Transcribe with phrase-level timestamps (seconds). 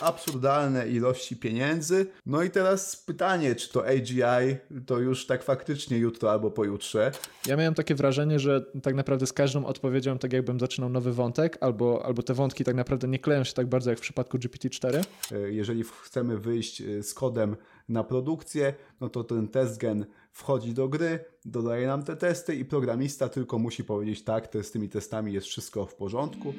[0.00, 2.06] absurdalne ilości pieniędzy.
[2.26, 7.12] No i teraz pytanie, czy to AGI to już tak faktycznie jutro albo pojutrze.
[7.46, 11.58] Ja miałem takie wrażenie, że tak naprawdę z każdą odpowiedzią, tak jakbym zaczynał nowy wątek,
[11.60, 15.04] albo, albo te wątki tak naprawdę nie kleją się tak bardzo jak w przypadku GPT-4.
[15.32, 17.56] E, jeżeli chcemy wyjść e, z kodem
[17.88, 22.64] na produkcję, no to ten test gen wchodzi do gry, dodaje nam te testy i
[22.64, 26.54] programista tylko musi powiedzieć tak, to z tymi testami jest wszystko w porządku.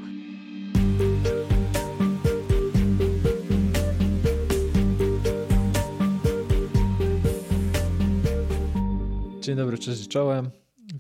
[9.44, 10.50] Dzień dobry, cześć czołem.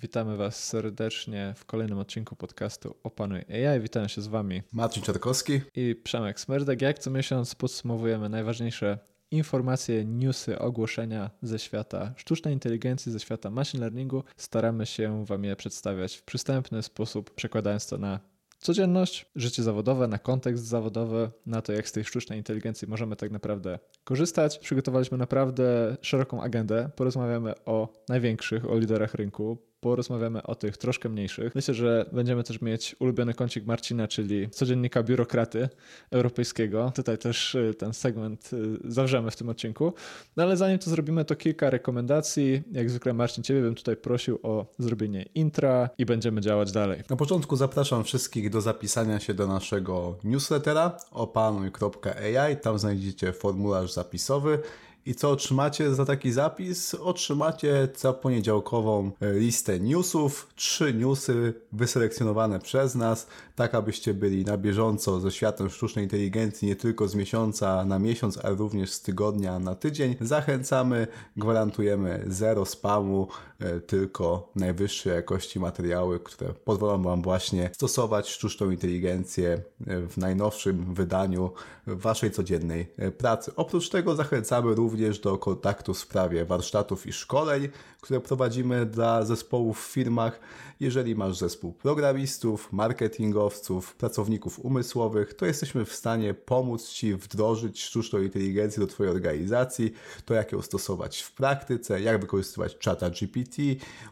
[0.02, 3.82] Witamy Was serdecznie w kolejnym odcinku podcastu Opanuj AI.
[3.82, 6.82] Witam się z Wami Marcin Czarkowski i Przemek Smerdek.
[6.82, 8.98] Jak co miesiąc podsumowujemy najważniejsze
[9.32, 14.24] informacje, newsy, ogłoszenia ze świata sztucznej inteligencji, ze świata machine learningu.
[14.38, 18.20] Staramy się Wam je przedstawiać w przystępny sposób, przekładając to na
[18.64, 23.32] codzienność, życie zawodowe, na kontekst zawodowy, na to, jak z tej sztucznej inteligencji możemy tak
[23.32, 24.60] naprawdę korzystać.
[24.60, 26.90] Przygotowaliśmy naprawdę szeroką agendę.
[26.96, 31.56] Porozmawiamy o największych, o liderach rynku porozmawiamy o tych troszkę mniejszych.
[31.56, 35.70] Myślę, że będziemy też mieć ulubiony kącik Marcina, czyli codziennika biurokraty
[36.12, 36.92] europejskiego.
[36.96, 39.94] Tutaj też y, ten segment y, zawrzemy w tym odcinku.
[40.38, 42.64] No ale zanim to zrobimy, to kilka rekomendacji.
[42.72, 47.04] Jak zwykle Marcin, ciebie bym tutaj prosił o zrobienie intra i będziemy działać dalej.
[47.10, 52.58] Na początku zapraszam wszystkich do zapisania się do naszego newslettera opanuj.ai.
[52.58, 54.60] Tam znajdziecie formularz zapisowy
[55.06, 56.96] i co otrzymacie za taki zapis?
[56.96, 64.58] Otrzymacie co poniedziałkową e, listę newsów, trzy newsy wyselekcjonowane przez nas, tak abyście byli na
[64.58, 69.60] bieżąco ze światem sztucznej inteligencji nie tylko z miesiąca na miesiąc, ale również z tygodnia
[69.60, 70.16] na tydzień.
[70.22, 71.08] Zachęcamy,
[71.38, 73.28] gwarantujemy zero spamu,
[73.88, 81.52] tylko najwyższej jakości materiały, które pozwolą Wam właśnie stosować sztuczną inteligencję e, w najnowszym wydaniu
[81.88, 83.52] Waszej codziennej pracy.
[83.56, 87.70] Oprócz tego zachęcamy również do kontaktu w sprawie warsztatów i szkoleń,
[88.02, 90.40] które prowadzimy dla zespołów w firmach.
[90.80, 98.20] Jeżeli masz zespół programistów, marketingowców, pracowników umysłowych, to jesteśmy w stanie pomóc Ci wdrożyć sztuczną
[98.20, 99.94] inteligencję do Twojej organizacji,
[100.26, 103.53] to jak ją stosować w praktyce, jak wykorzystywać czata GPT,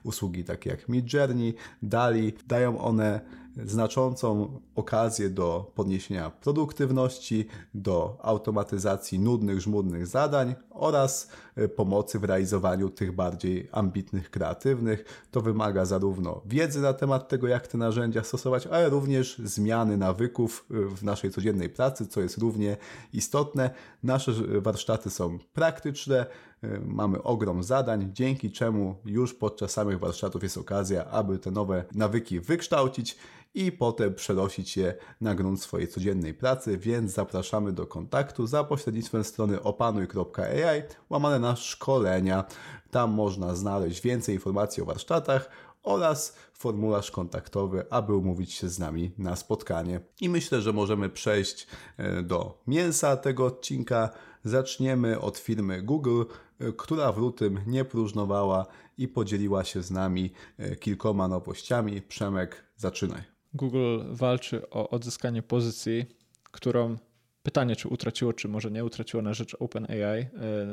[0.03, 1.53] usługi takie jak Midjourney,
[1.84, 2.34] DALI.
[2.47, 3.22] Dają one
[3.66, 12.90] znaczącą okazję do podniesienia produktywności, do automatyzacji nudnych, żmudnych zadań oraz e, pomocy w realizowaniu
[12.90, 15.28] tych bardziej ambitnych, kreatywnych.
[15.32, 20.66] To wymaga zarówno wiedzy na temat tego, jak te narzędzia stosować, ale również zmiany nawyków
[20.72, 22.78] e, w naszej codziennej pracy, co jest równie
[23.14, 23.70] istotne.
[24.04, 24.32] Nasze
[24.62, 26.26] warsztaty są praktyczne,
[26.64, 31.86] e, mamy ogrom zadań, dzięki czemu już podczas samych warsztatów jest okazja, aby te nowe
[31.96, 33.18] nawyki wykształcić
[33.54, 39.24] i potem przenosić je na grunt swojej codziennej pracy, więc zapraszamy do kontaktu za pośrednictwem
[39.24, 42.44] strony opanuj.ai łamane na szkolenia.
[42.92, 45.50] Tam można znaleźć więcej informacji o warsztatach
[45.84, 50.02] oraz formularz kontaktowy, aby umówić się z nami na spotkanie.
[50.22, 54.10] I myślę, że możemy przejść e, do mięsa tego odcinka.
[54.44, 56.24] Zaczniemy od firmy Google,
[56.60, 58.66] e, która w lutym nie próżnowała
[58.98, 62.02] i podzieliła się z nami e, kilkoma nowościami.
[62.02, 63.41] Przemek, zaczynaj.
[63.54, 66.06] Google walczy o odzyskanie pozycji,
[66.52, 66.98] którą
[67.44, 70.02] pytanie, czy utraciło, czy może nie utraciło na rzecz OpenAI.
[70.02, 70.28] E,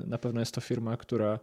[0.07, 1.39] na pewno jest to firma, która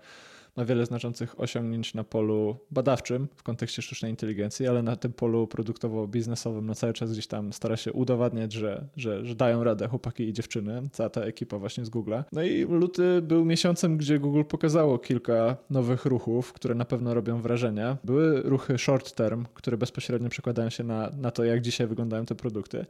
[0.55, 5.47] ma wiele znaczących osiągnięć na polu badawczym w kontekście sztucznej inteligencji, ale na tym polu
[5.47, 10.23] produktowo-biznesowym na cały czas gdzieś tam stara się udowadniać, że, że, że dają radę chłopaki
[10.23, 12.23] i dziewczyny, cała ta ekipa właśnie z Google'a.
[12.31, 17.41] No i luty był miesiącem, gdzie Google pokazało kilka nowych ruchów, które na pewno robią
[17.41, 17.97] wrażenie.
[18.03, 22.35] Były ruchy short term, które bezpośrednio przekładają się na, na to, jak dzisiaj wyglądają te
[22.35, 22.85] produkty.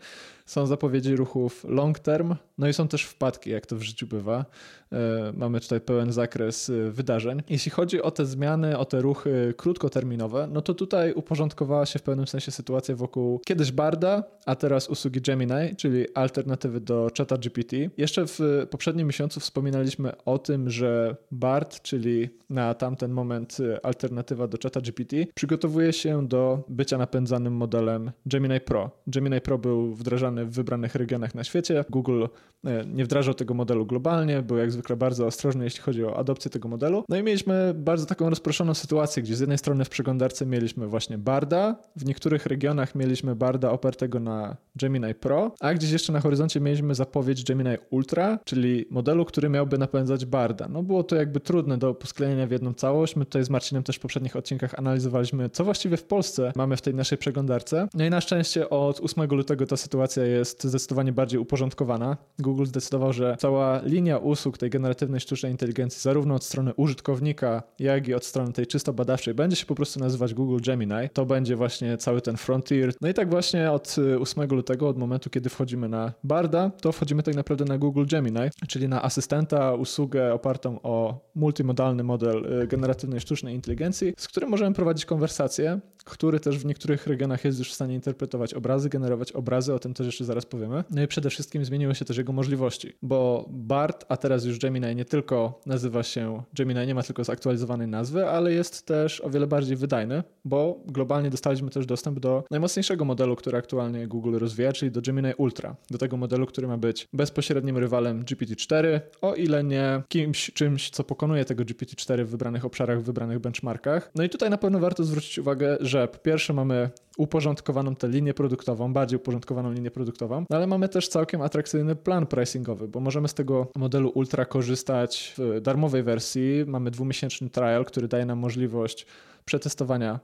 [0.45, 4.45] Są zapowiedzi ruchów long term, no i są też wpadki, jak to w życiu bywa.
[4.91, 7.41] E, mamy tutaj pełen zakres e, wydarzeń.
[7.55, 12.03] Jeśli chodzi o te zmiany, o te ruchy krótkoterminowe, no to tutaj uporządkowała się w
[12.03, 17.75] pewnym sensie sytuacja wokół kiedyś Barda, a teraz usługi Gemini, czyli alternatywy do czata GPT.
[17.97, 18.39] Jeszcze w
[18.69, 25.15] poprzednim miesiącu wspominaliśmy o tym, że Bard, czyli na tamten moment alternatywa do czata GPT,
[25.35, 28.91] przygotowuje się do bycia napędzanym modelem Gemini Pro.
[29.07, 31.85] Gemini Pro był wdrażany w wybranych regionach na świecie.
[31.89, 32.25] Google
[32.65, 36.51] e, nie wdrażał tego modelu globalnie, był jak zwykle bardzo ostrożny, jeśli chodzi o adopcję
[36.51, 37.03] tego modelu.
[37.09, 40.87] No i mieliśmy mieliśmy bardzo taką rozproszoną sytuację, gdzie z jednej strony w przeglądarce mieliśmy
[40.87, 46.21] właśnie Barda, w niektórych regionach mieliśmy Barda opartego na Gemini Pro, a gdzieś jeszcze na
[46.21, 50.67] horyzoncie mieliśmy zapowiedź Gemini Ultra, czyli modelu, który miałby napędzać Barda.
[50.67, 53.15] No było to jakby trudne do posklejenia w jedną całość.
[53.15, 56.81] My tutaj z Marcinem też w poprzednich odcinkach analizowaliśmy, co właściwie w Polsce mamy w
[56.81, 57.87] tej naszej przeglądarce.
[57.93, 62.17] No i na szczęście od 8 lutego ta sytuacja jest zdecydowanie bardziej uporządkowana.
[62.39, 67.34] Google zdecydował, że cała linia usług tej generatywnej sztucznej inteligencji, zarówno od strony użytkownika,
[67.79, 71.09] jak i od strony tej czysto badawczej, będzie się po prostu nazywać Google Gemini.
[71.13, 72.93] To będzie właśnie cały ten frontier.
[73.01, 77.23] No i tak właśnie od 8 lutego, od momentu, kiedy wchodzimy na Barda, to wchodzimy
[77.23, 83.19] tak naprawdę na Google Gemini, czyli na asystenta, usługę opartą o multimodalny model y, generatywnej
[83.19, 87.73] sztucznej inteligencji, z którym możemy prowadzić konwersacje, który też w niektórych regionach jest już w
[87.73, 90.83] stanie interpretować obrazy, generować obrazy, o tym też jeszcze zaraz powiemy.
[90.91, 94.95] No i przede wszystkim zmieniły się też jego możliwości, bo BART, a teraz już Gemini
[94.95, 99.47] nie tylko nazywa się Gemini, nie ma tylko zaktualizowanej nazwy, ale jest też o wiele
[99.47, 104.91] bardziej wydajny, bo globalnie dostaliśmy też dostęp do najmocniejszego modelu, który aktualnie Google rozwija, czyli
[104.91, 110.01] do Gemini Ultra, do tego modelu, który ma być bezpośrednim rywalem GPT-4, o ile nie
[110.07, 114.11] kimś, czymś, co pokonuje tego GPT-4 w wybranych obszarach, w wybranych benchmarkach.
[114.15, 118.33] No i tutaj na pewno warto zwrócić uwagę, że po pierwsze mamy uporządkowaną tę linię
[118.33, 123.27] produktową, bardziej uporządkowaną linię produktową, no ale mamy też całkiem atrakcyjny plan pricingowy, bo możemy
[123.27, 126.63] z tego modelu Ultra korzystać w darmowej wersji.
[126.67, 129.05] Mamy dwumiesięczny trial, który daje nam możliwość
[129.45, 130.19] przetestowania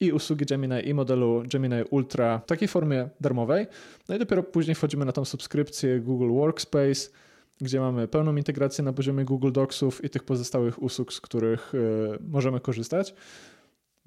[0.00, 3.66] i usługi Gemini, i modelu Gemini Ultra w takiej formie darmowej.
[4.08, 7.10] No i dopiero później wchodzimy na tą subskrypcję Google Workspace,
[7.60, 11.78] gdzie mamy pełną integrację na poziomie Google Docsów i tych pozostałych usług, z których y,
[12.28, 13.14] możemy korzystać.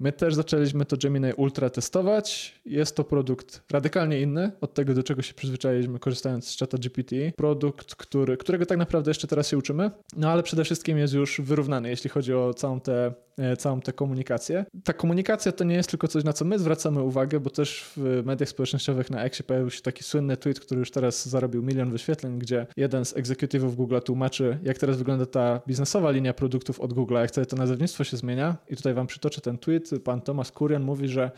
[0.02, 2.54] My też zaczęliśmy to Gemini Ultra testować.
[2.64, 7.16] Jest to produkt radykalnie inny od tego, do czego się przyzwyczailiśmy korzystając z czata GPT.
[7.36, 11.40] Produkt, który, którego tak naprawdę jeszcze teraz się uczymy, no ale przede wszystkim jest już
[11.40, 13.12] wyrównany, jeśli chodzi o całą tę
[13.58, 14.64] całą tę komunikację.
[14.84, 18.22] Ta komunikacja to nie jest tylko coś, na co my zwracamy uwagę, bo też w
[18.24, 22.38] mediach społecznościowych na Exie pojawił się taki słynny tweet, który już teraz zarobił milion wyświetleń,
[22.38, 27.14] gdzie jeden z egzekutywów Google tłumaczy, jak teraz wygląda ta biznesowa linia produktów od Google,
[27.14, 28.56] jak całe to nazewnictwo się zmienia.
[28.68, 29.90] I tutaj wam przytoczę ten tweet.
[30.04, 31.30] Pan Thomas Kurian mówi, że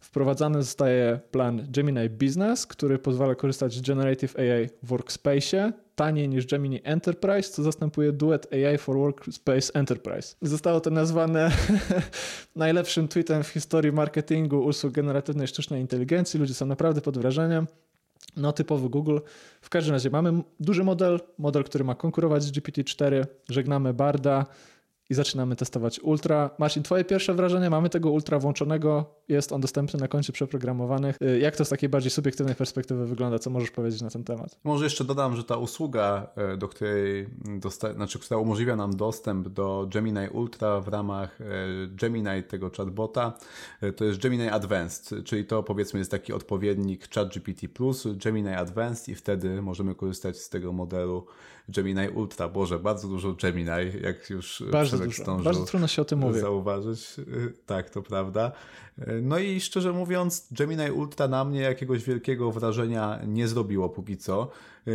[0.00, 4.92] wprowadzany zostaje plan Gemini Business, który pozwala korzystać z Generative AI w
[5.98, 10.36] taniej niż Gemini Enterprise, co zastępuje duet AI for Workspace Enterprise.
[10.42, 11.50] Zostało to nazwane
[12.56, 16.40] najlepszym tweetem w historii marketingu usług generatywnej sztucznej inteligencji.
[16.40, 17.66] Ludzie są naprawdę pod wrażeniem.
[18.36, 19.18] No, typowy Google.
[19.60, 23.26] W każdym razie mamy duży model, model, który ma konkurować z GPT-4.
[23.50, 24.46] Żegnamy Barda,
[25.10, 26.50] i zaczynamy testować Ultra.
[26.58, 27.70] Marcin, twoje pierwsze wrażenie?
[27.70, 31.16] Mamy tego Ultra włączonego, jest on dostępny na koncie przeprogramowanych.
[31.22, 33.38] Y, jak to z takiej bardziej subiektywnej perspektywy wygląda?
[33.38, 34.58] Co możesz powiedzieć na ten temat?
[34.64, 37.26] Może jeszcze dodam, że ta usługa, e, do której
[37.60, 41.44] dosta- znaczy, która umożliwia nam dostęp do Gemini Ultra w ramach e,
[41.88, 43.32] Gemini tego chatbota,
[43.80, 47.66] e, to jest Gemini Advanced, czyli to powiedzmy jest taki odpowiednik ChatGPT
[48.24, 51.26] Gemini Advanced i wtedy możemy korzystać z tego modelu
[51.68, 52.48] Gemini Ultra.
[52.48, 53.70] Boże, bardzo dużo Gemini,
[54.02, 55.36] jak już bardzo dużo.
[55.36, 56.40] bardzo trudno się o tym mówi.
[56.40, 57.14] zauważyć.
[57.66, 58.52] Tak, to prawda.
[59.22, 64.50] No i szczerze mówiąc, Gemini Ultra na mnie jakiegoś wielkiego wrażenia nie zrobiło póki co.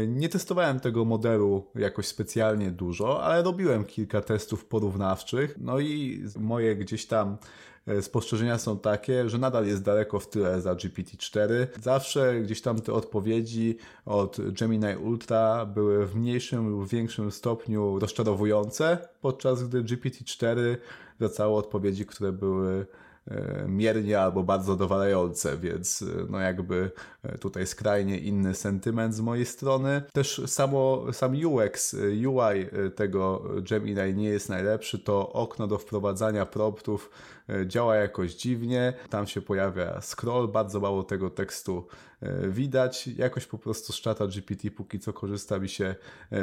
[0.07, 5.55] Nie testowałem tego modelu jakoś specjalnie dużo, ale robiłem kilka testów porównawczych.
[5.57, 7.37] No i moje gdzieś tam
[8.01, 11.67] spostrzeżenia są takie, że nadal jest daleko w tyle za GPT-4.
[11.81, 18.97] Zawsze gdzieś tam te odpowiedzi od Gemini Ultra były w mniejszym lub większym stopniu rozczarowujące,
[19.21, 20.77] podczas gdy GPT-4
[21.19, 22.85] wracało odpowiedzi, które były
[23.27, 26.91] E, miernie albo bardzo zadowalające, więc e, no jakby
[27.23, 30.01] e, tutaj skrajnie inny sentyment z mojej strony.
[30.13, 31.95] Też samo, sam UX,
[32.27, 32.65] UI
[32.95, 37.09] tego Gemini nie jest najlepszy, to okno do wprowadzania promptów
[37.65, 41.87] działa jakoś dziwnie, tam się pojawia scroll, bardzo mało tego tekstu
[42.49, 45.95] widać, jakoś po prostu z czata GPT póki co korzysta mi się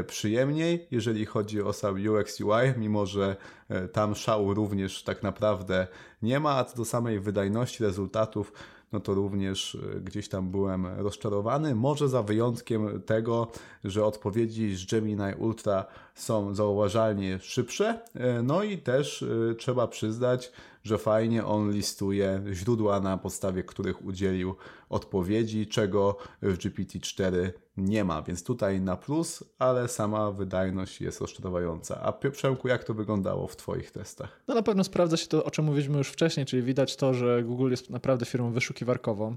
[0.07, 3.37] przyjemniej, jeżeli chodzi o sam UX UI, mimo że
[3.93, 5.87] tam szału również tak naprawdę
[6.23, 8.53] nie ma, a co do samej wydajności rezultatów,
[8.93, 11.75] no to również e, gdzieś tam byłem rozczarowany.
[11.75, 13.51] Może za wyjątkiem tego,
[13.85, 15.87] że odpowiedzi z Gemini Ultra
[16.21, 18.01] są zauważalnie szybsze.
[18.15, 20.53] E, no i też e, trzeba przyznać,
[20.85, 24.55] że fajnie on listuje źródła, na podstawie których udzielił
[24.89, 32.01] odpowiedzi, czego w GPT-4 nie ma, więc tutaj na plus, ale sama wydajność jest rozczarowująca.
[32.03, 34.41] A Przemku, jak to wyglądało w Twoich testach?
[34.49, 37.43] No na pewno sprawdza się to, o czym mówiliśmy już wcześniej, czyli widać to, że
[37.43, 39.37] Google jest naprawdę firmą wyszukiwarkową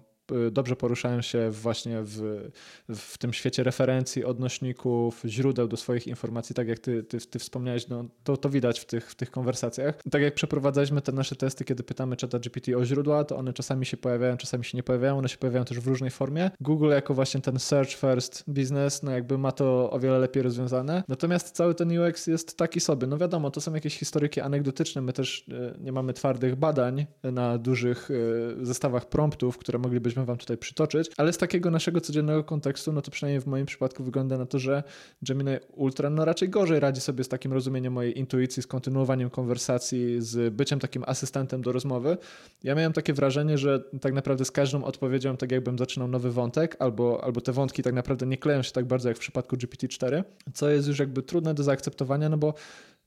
[0.52, 2.50] dobrze poruszają się właśnie w,
[2.90, 7.88] w tym świecie referencji, odnośników, źródeł do swoich informacji, tak jak ty, ty, ty wspomniałeś,
[7.88, 10.04] no, to, to widać w tych, w tych konwersacjach.
[10.12, 13.86] Tak jak przeprowadzaliśmy te nasze testy, kiedy pytamy czata GPT o źródła, to one czasami
[13.86, 16.52] się pojawiają, czasami się nie pojawiają, one się pojawiają też w różnej formie.
[16.62, 21.04] Google jako właśnie ten search first business, no jakby ma to o wiele lepiej rozwiązane.
[21.08, 23.08] Natomiast cały ten UX jest taki sobie.
[23.08, 27.58] No wiadomo, to są jakieś historyki anegdotyczne, my też e, nie mamy twardych badań na
[27.58, 29.80] dużych e, zestawach promptów, które
[30.16, 33.66] moglibyśmy wam tutaj przytoczyć, ale z takiego naszego codziennego kontekstu, no to przynajmniej w moim
[33.66, 34.84] przypadku wygląda na to, że
[35.22, 40.22] Gemini Ultra no raczej gorzej radzi sobie z takim rozumieniem mojej intuicji, z kontynuowaniem konwersacji,
[40.22, 42.18] z byciem takim asystentem do rozmowy.
[42.64, 46.76] Ja miałem takie wrażenie, że tak naprawdę z każdą odpowiedzią, tak jakbym zaczynał nowy wątek,
[46.80, 50.24] albo, albo te wątki tak naprawdę nie kleją się tak bardzo jak w przypadku GPT-4,
[50.54, 52.54] co jest już jakby trudne do zaakceptowania, no bo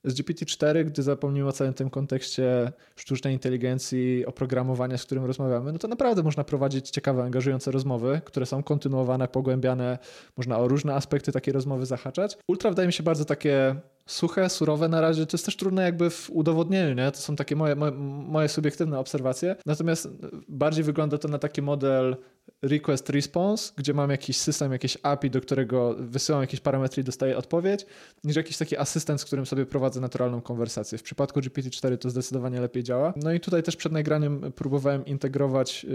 [0.03, 5.79] z GPT-4, gdy zapomnimy o całym tym kontekście sztucznej inteligencji, oprogramowania, z którym rozmawiamy, no
[5.79, 9.97] to naprawdę można prowadzić ciekawe, angażujące rozmowy, które są kontynuowane, pogłębiane,
[10.37, 12.37] można o różne aspekty takiej rozmowy zahaczać.
[12.47, 13.75] Ultra wydaje mi się bardzo takie
[14.07, 15.25] suche, surowe na razie.
[15.25, 17.11] To jest też trudne jakby w udowodnieniu, nie?
[17.11, 19.55] To są takie moje, moje, moje subiektywne obserwacje.
[19.65, 20.09] Natomiast
[20.49, 22.15] bardziej wygląda to na taki model
[22.61, 27.37] request response, gdzie mam jakiś system, jakieś API, do którego wysyłam jakieś parametry i dostaję
[27.37, 27.85] odpowiedź,
[28.23, 30.97] niż jakiś taki asystent, z którym sobie prowadzę naturalną konwersację.
[30.97, 33.13] W przypadku GPT-4 to zdecydowanie lepiej działa.
[33.15, 35.85] No i tutaj też przed nagraniem próbowałem integrować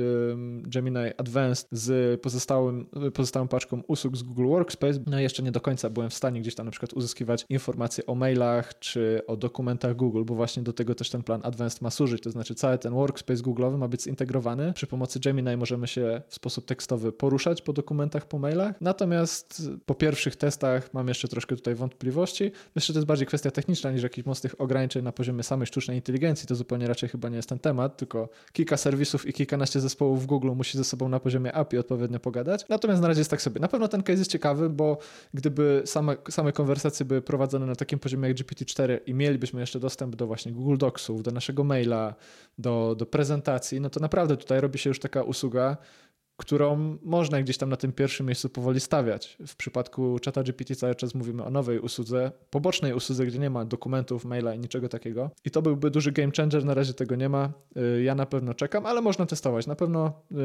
[0.62, 4.98] Gemini Advanced z pozostałym, pozostałą paczką usług z Google Workspace.
[5.06, 8.06] No i jeszcze nie do końca byłem w stanie gdzieś tam na przykład uzyskiwać informacje
[8.06, 11.90] o mailach czy o dokumentach Google, bo właśnie do tego też ten plan Advanced ma
[11.90, 12.22] służyć.
[12.22, 14.72] To znaczy cały ten Workspace Google'owy ma być zintegrowany.
[14.72, 18.80] Przy pomocy Gemini możemy się sposób tekstowy poruszać po dokumentach, po mailach.
[18.80, 22.52] Natomiast po pierwszych testach mam jeszcze troszkę tutaj wątpliwości.
[22.74, 25.96] Myślę, że to jest bardziej kwestia techniczna niż jakichś mocnych ograniczeń na poziomie samej sztucznej
[25.96, 26.48] inteligencji.
[26.48, 30.26] To zupełnie raczej chyba nie jest ten temat, tylko kilka serwisów i kilkanaście zespołów w
[30.26, 32.64] Google musi ze sobą na poziomie API odpowiednio pogadać.
[32.68, 33.60] Natomiast na razie jest tak sobie.
[33.60, 34.98] Na pewno ten case jest ciekawy, bo
[35.34, 40.16] gdyby same, same konwersacje były prowadzone na takim poziomie jak GPT-4 i mielibyśmy jeszcze dostęp
[40.16, 42.14] do właśnie Google Docsów, do naszego maila,
[42.58, 45.76] do, do prezentacji, no to naprawdę tutaj robi się już taka usługa,
[46.36, 49.38] którą można gdzieś tam na tym pierwszym miejscu powoli stawiać.
[49.46, 53.64] W przypadku czata GPT cały czas mówimy o nowej usłudze, pobocznej usłudze, gdzie nie ma
[53.64, 55.30] dokumentów, maila i niczego takiego.
[55.44, 57.52] I to byłby duży game changer, na razie tego nie ma.
[57.76, 59.66] Y, ja na pewno czekam, ale można testować.
[59.66, 60.36] Na pewno y,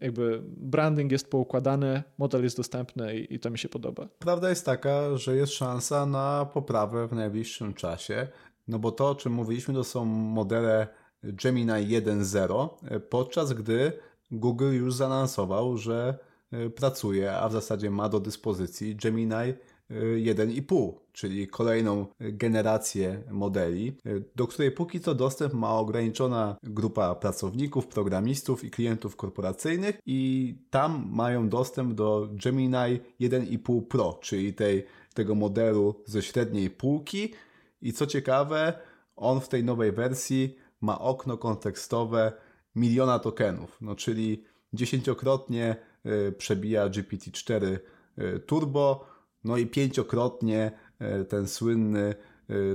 [0.00, 4.08] jakby branding jest poukładany, model jest dostępny i, i to mi się podoba.
[4.18, 8.28] Prawda jest taka, że jest szansa na poprawę w najbliższym czasie,
[8.68, 10.88] no bo to, o czym mówiliśmy, to są modele
[11.22, 13.92] Gemini 1.0, podczas gdy
[14.30, 16.18] Google już zaanonsował, że
[16.52, 19.54] e, pracuje, a w zasadzie ma do dyspozycji Gemini
[19.90, 27.14] 1,5, e, czyli kolejną generację modeli, e, do której póki co dostęp ma ograniczona grupa
[27.14, 34.86] pracowników, programistów i klientów korporacyjnych i tam mają dostęp do Gemini 1,5 Pro, czyli tej,
[35.14, 37.34] tego modelu ze średniej półki.
[37.82, 38.78] I co ciekawe,
[39.16, 42.32] on w tej nowej wersji ma okno kontekstowe
[42.76, 47.78] miliona tokenów, no czyli dziesięciokrotnie e, przebija GPT-4
[48.16, 49.06] e, Turbo,
[49.44, 52.14] no i pięciokrotnie e, ten słynny,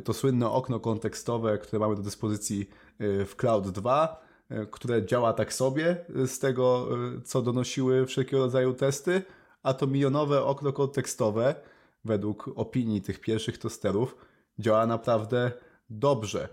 [0.04, 4.22] to słynne okno kontekstowe, które mamy do dyspozycji w Cloud 2,
[4.72, 6.88] które działa tak sobie z tego,
[7.24, 9.22] co donosiły wszelkiego rodzaju testy,
[9.64, 11.56] a to milionowe okno kontekstowe,
[12.06, 14.16] według opinii tych pierwszych testerów,
[14.60, 15.52] działa naprawdę
[15.90, 16.50] dobrze.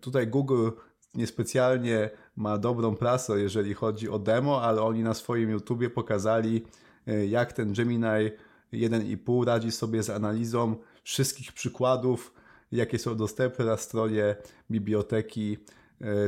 [0.00, 0.70] Tutaj Google
[1.14, 6.64] niespecjalnie ma dobrą prasę, jeżeli chodzi o demo, ale oni na swoim YouTubie pokazali,
[7.06, 8.30] e, jak ten Gemini
[8.72, 12.32] 1.5 radzi sobie z analizą wszystkich przykładów,
[12.72, 14.36] jakie są dostępne na stronie
[14.70, 15.58] biblioteki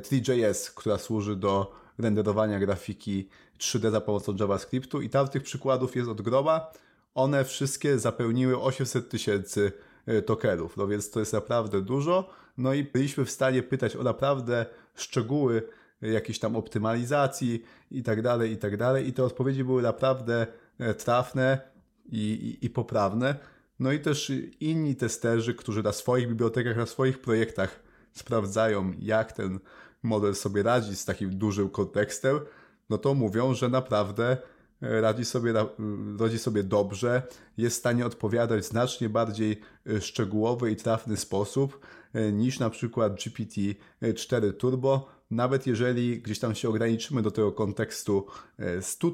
[0.03, 5.97] 3JS, e, która służy do renderowania grafiki 3D za pomocą JavaScriptu i tam tych przykładów
[5.97, 6.73] jest od groba.
[7.15, 9.73] One wszystkie zapełniły 800 tysięcy
[10.07, 12.31] e, tokenów, no więc to jest naprawdę dużo.
[12.59, 15.63] No i byliśmy w stanie pytać o naprawdę szczegóły
[16.03, 19.09] jakiejś tam optymalizacji i tak dalej, i tak dalej.
[19.09, 20.47] I te odpowiedzi były naprawdę
[20.79, 21.61] e, trafne
[22.07, 23.37] i, i, i poprawne.
[23.79, 27.81] No i też inni testerzy, którzy na swoich bibliotekach, na swoich projektach
[28.13, 29.59] sprawdzają, jak ten
[30.03, 32.41] model sobie radzi z takim dużym kontekstem,
[32.91, 34.37] no to mówią, że naprawdę
[34.85, 35.53] radzi sobie,
[36.21, 37.23] radzi sobie dobrze,
[37.57, 41.87] jest w stanie odpowiadać w znacznie bardziej e, szczegółowy i trafny sposób
[42.33, 48.27] niż na przykład GPT-4 Turbo, nawet jeżeli gdzieś tam się ograniczymy do tego kontekstu
[48.81, 49.09] 100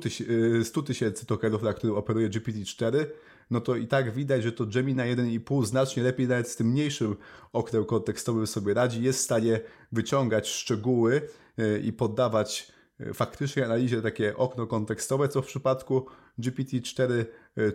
[0.81, 3.07] e, tysięcy tokenów, na którym operuje GPT-4,
[3.51, 7.17] no to i tak widać, że to Gemini 1.5 znacznie lepiej nawet z tym mniejszym
[7.53, 9.61] oknem kontekstowym sobie radzi, jest w stanie
[9.93, 11.23] wyciągać szczegóły
[11.59, 12.73] e, i poddawać
[13.15, 16.07] faktycznej analizie takie okno kontekstowe, co w przypadku
[16.39, 17.25] GPT-4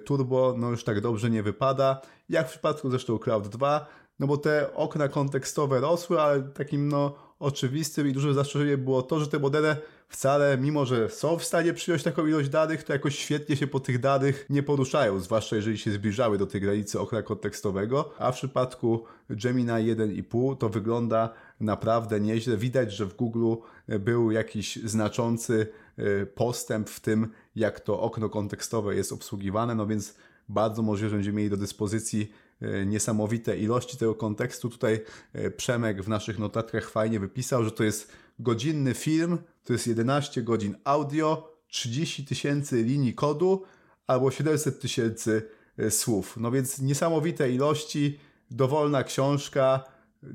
[0.06, 3.88] Turbo no już tak dobrze nie wypada, jak w przypadku zresztą Cloud 2,
[4.20, 9.20] no bo te okna kontekstowe rosły, ale takim no oczywistym i dużym zastrzeżeniem było to,
[9.20, 9.78] że te modele
[10.08, 13.80] wcale, mimo że są w stanie przyjąć taką ilość danych, to jakoś świetnie się po
[13.80, 18.36] tych danych nie poruszają, zwłaszcza jeżeli się zbliżały do tej granicy okna kontekstowego, a w
[18.36, 22.58] przypadku Gemini 1,5 to wygląda naprawdę nieźle.
[22.58, 23.56] Widać, że w Google
[24.00, 30.16] był jakiś znaczący e, postęp w tym, jak to okno kontekstowe jest obsługiwane, no więc
[30.50, 32.32] bardzo możliwe, że będziemy mieli do dyspozycji
[32.62, 34.70] e, niesamowite ilości tego kontekstu.
[34.70, 35.00] Tutaj
[35.34, 40.44] e, Przemek w naszych notatkach fajnie wypisał, że to jest godzinny film, to jest 11
[40.44, 43.64] godzin audio, 30 tysięcy linii kodu
[44.08, 46.38] albo 700 tysięcy e, słów.
[46.38, 48.20] No więc niesamowite ilości,
[48.52, 49.84] dowolna książka,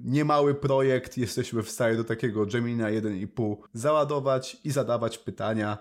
[0.05, 5.79] niemały projekt, jesteśmy w stanie do takiego Gemini 1,5 załadować i zadawać pytania,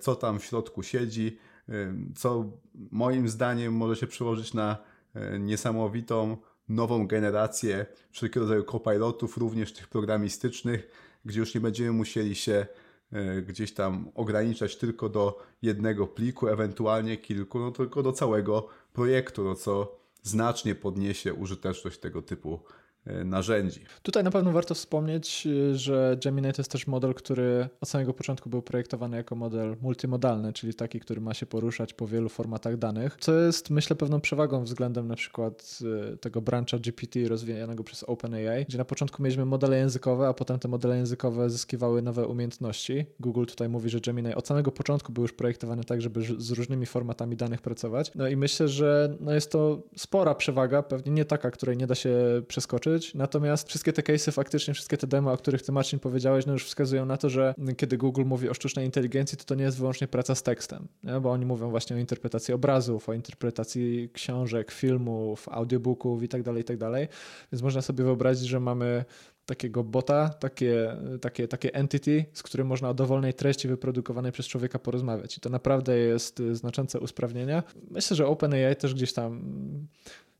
[0.00, 1.38] co tam w środku siedzi
[2.16, 2.52] co
[2.90, 4.76] moim zdaniem może się przełożyć na
[5.14, 6.36] e, niesamowitą
[6.68, 10.90] nową generację wszelkiego rodzaju copilotów, również tych programistycznych,
[11.24, 12.66] gdzie już nie będziemy musieli się
[13.12, 19.44] e, gdzieś tam ograniczać tylko do jednego pliku, ewentualnie kilku, no tylko do całego projektu,
[19.44, 22.77] no co znacznie podniesie użyteczność tego typu E,
[23.24, 23.80] narzędzi.
[24.02, 28.14] Tutaj na pewno warto wspomnieć, e, że Gemini to jest też model, który od samego
[28.14, 32.76] początku był projektowany jako model multimodalny, czyli taki, który ma się poruszać po wielu formatach
[32.76, 35.78] danych, co jest myślę pewną przewagą względem na przykład
[36.12, 40.58] e, tego brancha GPT rozwijanego przez OpenAI, gdzie na początku mieliśmy modele językowe, a potem
[40.58, 43.06] te modele językowe zyskiwały nowe umiejętności.
[43.20, 46.86] Google tutaj mówi, że Gemini od samego początku był już projektowany tak, żeby z różnymi
[46.86, 48.12] formatami danych pracować.
[48.14, 51.94] No i myślę, że no jest to spora przewaga, pewnie nie taka, której nie da
[51.94, 56.46] się przeskoczyć, Natomiast wszystkie te case'y, faktycznie wszystkie te demo, o których ty Marcin powiedziałeś,
[56.46, 59.64] no już wskazują na to, że kiedy Google mówi o sztucznej inteligencji, to to nie
[59.64, 61.20] jest wyłącznie praca z tekstem, nie?
[61.20, 66.62] bo oni mówią właśnie o interpretacji obrazów, o interpretacji książek, filmów, audiobooków i tak dalej,
[66.62, 67.08] i tak dalej.
[67.52, 69.04] Więc można sobie wyobrazić, że mamy
[69.48, 74.78] takiego bota, takie, takie, takie entity, z którym można o dowolnej treści wyprodukowanej przez człowieka
[74.78, 75.36] porozmawiać.
[75.36, 77.62] I to naprawdę jest znaczące usprawnienie.
[77.90, 79.42] Myślę, że OpenAI też gdzieś tam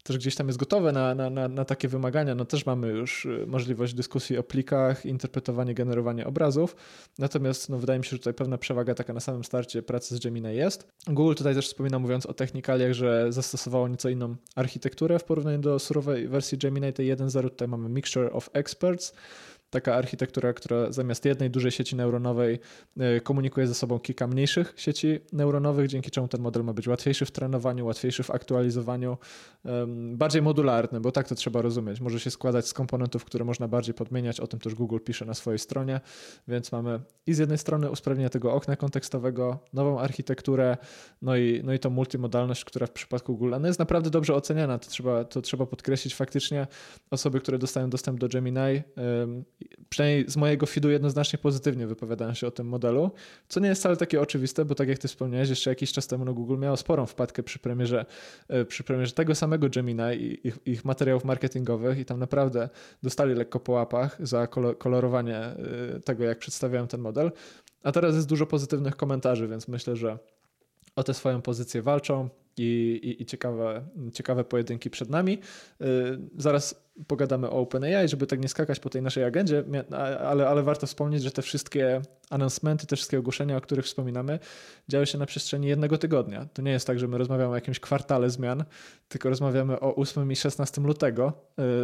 [0.09, 2.35] też gdzieś tam jest gotowe na, na, na, na, takie wymagania.
[2.35, 6.77] No też mamy już y, możliwość dyskusji o plikach, interpretowanie, generowanie obrazów.
[7.19, 10.19] Natomiast no, wydaje mi się, że tutaj pewna przewaga taka na samym starcie pracy z
[10.21, 10.89] Gemini jest.
[11.07, 15.79] Google tutaj też wspomina, mówiąc o technikaliach, że zastosowało nieco inną architekturę w porównaniu do
[15.79, 17.43] surowej wersji Gemini tej 1.0.
[17.43, 19.13] Tutaj mamy Mixture of Experts,
[19.71, 22.59] taka architektura, która zamiast jednej dużej sieci neuronowej
[22.97, 27.27] e, komunikuje ze sobą kilka mniejszych sieci neuronowych, dzięki czemu ten model ma być łatwiejszy
[27.27, 29.19] w trenowaniu, łatwiejszy w aktualizowaniu,
[30.13, 32.01] bardziej modularny, bo tak to trzeba rozumieć.
[32.01, 35.35] Może się składać z komponentów, które można bardziej podmieniać, o tym też Google pisze na
[35.35, 36.01] swojej stronie,
[36.49, 40.77] więc mamy i z jednej strony usprawnienie tego okna kontekstowego, nową architekturę,
[41.23, 44.91] no i, no i tą multimodalność, która w przypadku Google jest naprawdę dobrze oceniana, to
[44.91, 46.67] trzeba, to trzeba podkreślić faktycznie.
[47.11, 48.83] Osoby, które dostają dostęp do Gemini,
[49.89, 53.11] przynajmniej z mojego feedu jednoznacznie pozytywnie wypowiadają się o tym modelu,
[53.49, 56.25] co nie jest wcale takie oczywiste, bo tak jak ty wspomniałeś, jeszcze jakiś czas temu
[56.25, 58.07] no Google miało sporą wpadkę przy premierze,
[58.49, 62.69] e, przy premierze tego samego Gemini i ich, ich materiałów marketingowych i tam naprawdę
[63.03, 64.47] dostali lekko po łapach za
[64.79, 65.57] kolorowanie e,
[66.05, 67.33] tego, jak przedstawiają ten model.
[67.83, 70.19] A teraz jest dużo pozytywnych komentarzy, więc myślę, że
[70.97, 75.39] o tę swoją pozycję walczą i, i, i ciekawe, ciekawe pojedynki przed nami.
[75.81, 75.85] E,
[76.37, 79.65] zaraz pogadamy o OpenAI, żeby tak nie skakać po tej naszej agendzie,
[80.23, 84.39] ale, ale warto wspomnieć, że te wszystkie announcementy, te wszystkie ogłoszenia, o których wspominamy,
[84.89, 86.47] działy się na przestrzeni jednego tygodnia.
[86.53, 88.65] To nie jest tak, że my rozmawiamy o jakimś kwartale zmian,
[89.09, 91.33] tylko rozmawiamy o 8 i 16 lutego,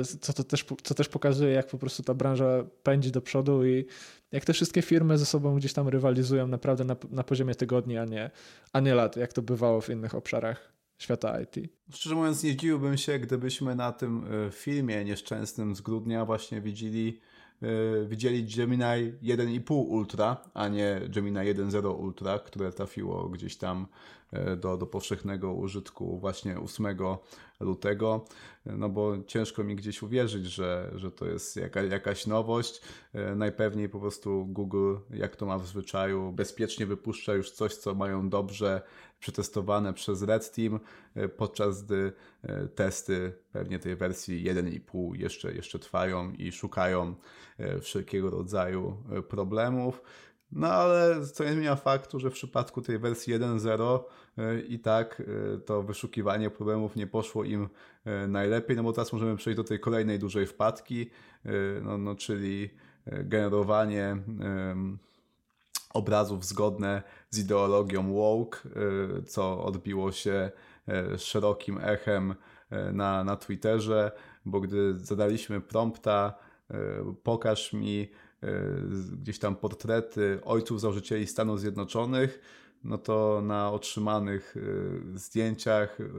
[0.00, 3.66] y, co, to też, co też pokazuje, jak po prostu ta branża pędzi do przodu
[3.66, 3.86] i
[4.32, 8.04] jak te wszystkie firmy ze sobą gdzieś tam rywalizują naprawdę na, na poziomie tygodni, a
[8.04, 8.30] nie,
[8.72, 11.56] a nie lat, jak to bywało w innych obszarach świata IT.
[11.92, 17.20] Szczerze mówiąc, nie dziwiłbym się, gdybyśmy na tym e, filmie nieszczęsnym z grudnia właśnie widzieli,
[17.62, 23.86] e, widzieli Gemini 1,5 Ultra, a nie Gemini 1.0 Ultra, które trafiło gdzieś tam
[24.56, 26.86] do, do powszechnego użytku właśnie 8
[27.60, 28.24] lutego,
[28.66, 32.80] no bo ciężko mi gdzieś uwierzyć, że, że to jest jaka, jakaś nowość.
[33.36, 38.28] Najpewniej po prostu Google, jak to ma w zwyczaju, bezpiecznie wypuszcza już coś, co mają
[38.28, 38.82] dobrze
[39.24, 40.80] przetestowane przez Red Team,
[41.14, 47.14] e, podczas gdy e, testy pewnie tej wersji 1.5 jeszcze, jeszcze trwają i szukają
[47.58, 48.96] e, wszelkiego rodzaju
[49.28, 50.02] problemów.
[50.54, 54.00] No ale co nie zmienia faktu, że w przypadku tej wersji 1.0
[54.68, 55.22] i tak
[55.66, 57.68] to wyszukiwanie problemów nie poszło im
[58.28, 61.10] najlepiej, no bo teraz możemy przejść do tej kolejnej dużej wpadki,
[61.82, 62.70] no, no czyli
[63.06, 64.16] generowanie
[65.94, 68.58] obrazów zgodne z ideologią woke,
[69.26, 70.50] co odbiło się
[71.18, 72.34] szerokim echem
[72.92, 74.12] na, na Twitterze,
[74.44, 76.34] bo gdy zadaliśmy prompta,
[77.22, 78.10] pokaż mi
[79.12, 82.40] gdzieś tam portrety ojców założycieli Stanów Zjednoczonych,
[82.84, 86.10] no to na otrzymanych y, zdjęciach y,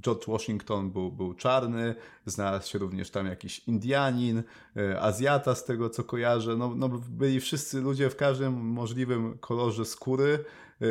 [0.00, 1.94] George Washington był, był czarny,
[2.26, 4.42] znalazł się również tam jakiś Indianin,
[4.76, 9.84] y, Azjata z tego co kojarzę, no, no byli wszyscy ludzie w każdym możliwym kolorze
[9.84, 10.44] skóry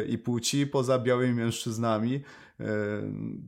[0.10, 2.24] i płci poza białymi mężczyznami,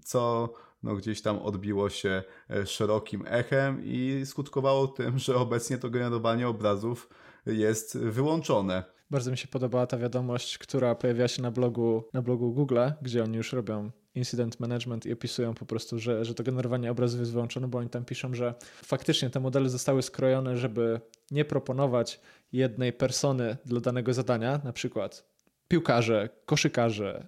[0.03, 2.23] co no, gdzieś tam odbiło się
[2.65, 7.09] szerokim echem i skutkowało tym, że obecnie to generowanie obrazów
[7.45, 8.83] jest wyłączone.
[9.11, 13.23] Bardzo mi się podobała ta wiadomość, która pojawiła się na blogu, na blogu Google, gdzie
[13.23, 17.31] oni już robią incident management i opisują po prostu, że, że to generowanie obrazów jest
[17.31, 22.19] wyłączone, bo oni tam piszą, że faktycznie te modele zostały skrojone, żeby nie proponować
[22.51, 25.31] jednej persony dla danego zadania, na przykład
[25.67, 27.27] piłkarze, koszykarze,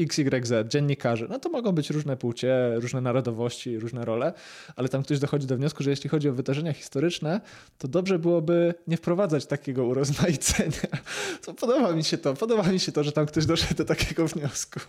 [0.00, 4.32] XYZ, dziennikarze, no to mogą być różne płcie, różne narodowości, różne role,
[4.76, 7.40] ale tam ktoś dochodzi do wniosku, że jeśli chodzi o wydarzenia historyczne,
[7.78, 10.68] to dobrze byłoby nie wprowadzać takiego urozmaicenia.
[11.44, 14.26] To podoba mi się to, podoba mi się to, że tam ktoś doszedł do takiego
[14.26, 14.80] wniosku.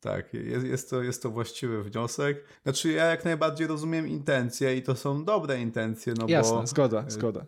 [0.00, 2.44] Tak, jest, jest, to, jest to właściwy wniosek.
[2.62, 6.66] Znaczy ja jak najbardziej rozumiem intencje i to są dobre intencje, no Jasne, bo...
[6.66, 7.46] zgoda, zgoda.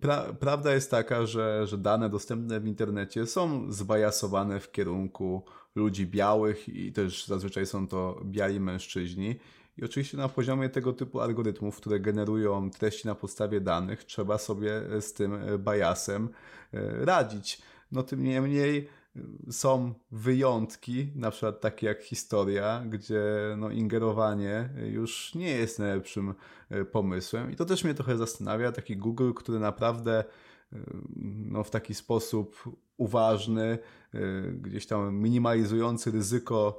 [0.00, 5.44] Pra, prawda jest taka, że, że dane dostępne w internecie są zbajasowane w kierunku
[5.76, 9.36] ludzi białych i też zazwyczaj są to biali mężczyźni.
[9.78, 14.82] I oczywiście na poziomie tego typu algorytmów, które generują treści na podstawie danych, trzeba sobie
[15.00, 16.28] z tym biasem
[16.74, 17.62] e, radzić.
[17.92, 18.88] No tym niemniej
[19.48, 23.22] e, są wyjątki, na przykład takie jak historia, gdzie
[23.56, 26.34] no, ingerowanie już nie jest najlepszym
[26.70, 27.50] e, pomysłem.
[27.50, 30.24] I to też mnie trochę zastanawia, taki Google, który naprawdę
[31.50, 33.78] no, w taki sposób uważny,
[34.14, 36.78] y, gdzieś tam minimalizujący ryzyko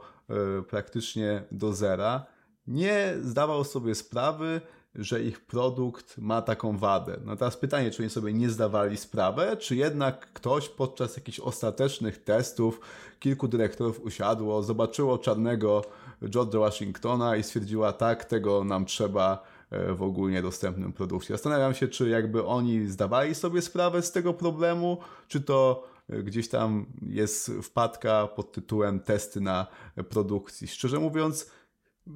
[0.60, 2.26] y, praktycznie do zera,
[2.68, 4.62] nie zdawał sobie sprawy,
[4.96, 7.20] że ich produkt ma taką wadę.
[7.26, 12.24] No teraz pytanie, czy oni sobie nie zdawali sprawy, czy jednak ktoś podczas jakichś ostatecznych
[12.24, 12.80] testów
[13.20, 15.82] kilku dyrektorów usiadło, zobaczyło czarnego
[16.22, 21.34] George'a Washingtona i stwierdziła, tak, tego nam trzeba w ogólnie dostępnym produkcie.
[21.34, 26.86] Zastanawiam się, czy jakby oni zdawali sobie sprawę z tego problemu, czy to gdzieś tam
[27.02, 29.68] jest wpadka pod tytułem testy na
[30.10, 30.68] produkcji.
[30.68, 31.52] Szczerze mówiąc,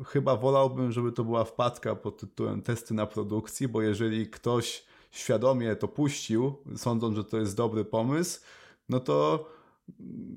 [0.06, 5.76] chyba wolałbym, żeby to była wpadka pod tytułem testy na produkcji, bo jeżeli ktoś świadomie
[5.76, 8.42] to puścił, sądząc, że to jest dobry pomysł,
[8.90, 9.50] no to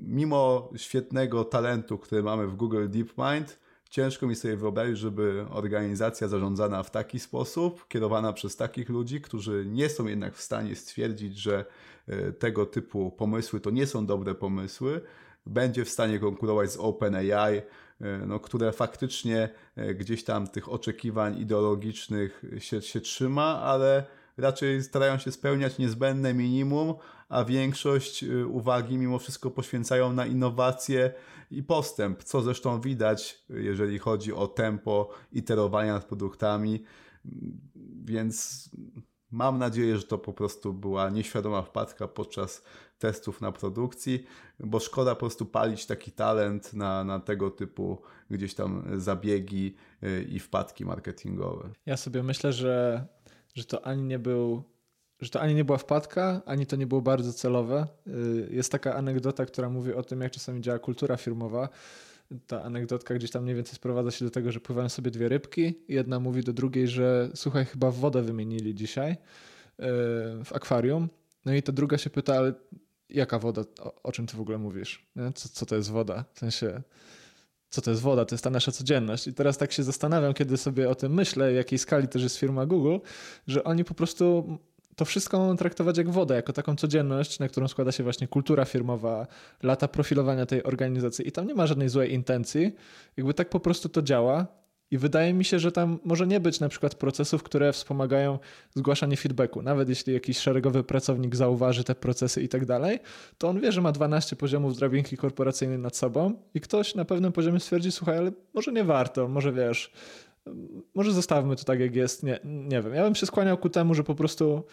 [0.00, 3.58] mimo świetnego talentu, który mamy w Google DeepMind,
[3.94, 9.64] ciężko mi sobie wyobrazić, żeby organizacja zarządzana w taki sposób, kierowana przez takich ludzi, którzy
[9.68, 11.64] nie są jednak w stanie stwierdzić, że
[12.08, 15.00] e, tego typu pomysły to nie są dobre pomysły,
[15.46, 17.62] będzie w stanie konkurować z OpenAI, e,
[18.26, 24.04] no, które faktycznie e, gdzieś tam tych oczekiwań ideologicznych się, się trzyma, ale
[24.36, 26.94] raczej starają się spełniać niezbędne minimum,
[27.28, 31.12] a większość y, uwagi mimo wszystko poświęcają na innowacje
[31.50, 36.84] i postęp, co zresztą widać, jeżeli chodzi o tempo iterowania nad produktami.
[38.04, 38.70] Więc
[39.30, 42.62] mam nadzieję, że to po prostu była nieświadoma wpadka podczas
[42.98, 44.26] testów na produkcji,
[44.60, 50.26] bo szkoda po prostu palić taki talent na, na tego typu gdzieś tam zabiegi y,
[50.28, 51.70] i wpadki marketingowe.
[51.86, 53.04] Ja sobie myślę, że
[53.54, 54.62] że to ani nie był,
[55.20, 57.86] że to ani nie była wpadka, ani to nie było bardzo celowe.
[58.06, 61.68] Y, jest taka anegdota, która mówi o tym, jak czasami działa kultura firmowa.
[62.46, 65.74] Ta anegdotka gdzieś tam mniej więcej sprowadza się do tego, że pływają sobie dwie rybki.
[65.88, 69.16] Jedna mówi do drugiej, że słuchaj, chyba wodę wymienili dzisiaj y,
[70.44, 71.08] w akwarium.
[71.44, 72.54] No i ta druga się pyta, ale
[73.08, 73.62] jaka woda?
[73.80, 75.06] O, o czym ty w ogóle mówisz?
[75.34, 76.24] Co, co to jest woda?
[76.34, 76.82] W sensie
[77.74, 79.26] co to jest woda, to jest ta nasza codzienność.
[79.26, 82.66] I teraz tak się zastanawiam, kiedy sobie o tym myślę, jakiej skali też jest firma
[82.66, 82.96] Google,
[83.46, 84.58] że oni po prostu
[84.96, 89.26] to wszystko traktować jak wodę, jako taką codzienność, na którą składa się właśnie kultura firmowa,
[89.62, 92.72] lata profilowania tej organizacji i tam nie ma żadnej złej intencji.
[93.16, 94.46] Jakby tak po prostu to działa
[94.90, 98.38] i wydaje mi się, że tam może nie być na przykład procesów, które wspomagają
[98.74, 99.62] zgłaszanie feedbacku.
[99.62, 102.98] Nawet jeśli jakiś szeregowy pracownik zauważy te procesy i tak dalej,
[103.38, 107.32] to on wie, że ma 12 poziomów drabinki korporacyjnej nad sobą i ktoś na pewnym
[107.32, 109.92] poziomie stwierdzi, słuchaj, ale może nie warto, może wiesz,
[110.94, 112.94] może zostawmy to tak jak jest, nie, nie wiem.
[112.94, 114.64] Ja bym się skłaniał ku temu, że po prostu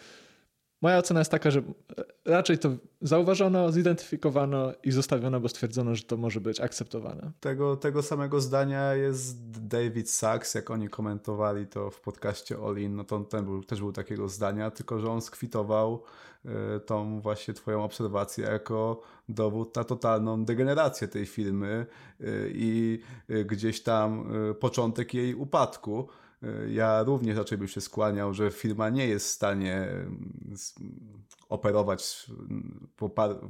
[0.82, 1.64] moja ocena jest taka, że e,
[2.24, 2.68] raczej to
[3.00, 7.32] zauważono, zidentyfikowano i zostawiono, bo stwierdzono, że to może być akceptowane.
[7.40, 13.04] Tego, tego samego zdania jest David Sachs, jak oni komentowali to w podcaście Olin, no
[13.04, 16.02] to on ten był, też był takiego zdania, tylko że on skwitował
[16.44, 21.86] y, tą właśnie twoją obserwację jako dowód na totalną degenerację tej firmy
[22.20, 23.00] y, i
[23.44, 26.08] gdzieś tam początek jej upadku.
[26.68, 29.88] Ja również raczej bym się skłaniał, że firma nie jest w stanie
[31.52, 32.26] operować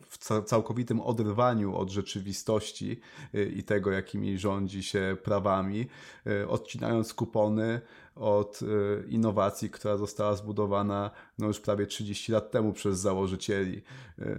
[0.09, 3.01] w całkowitym oderwaniu od rzeczywistości
[3.35, 5.87] y, i tego, jakimi rządzi się prawami,
[6.27, 7.81] y, odcinając kupony
[8.15, 8.67] od y,
[9.09, 13.83] innowacji, która została zbudowana no już prawie 30 lat temu przez założycieli.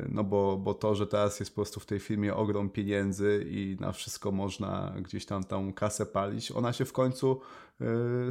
[0.10, 3.78] No bo, bo to, że teraz jest po prostu w tej firmie ogrom pieniędzy i
[3.80, 7.41] na wszystko można gdzieś tam tą kasę palić, ona się w końcu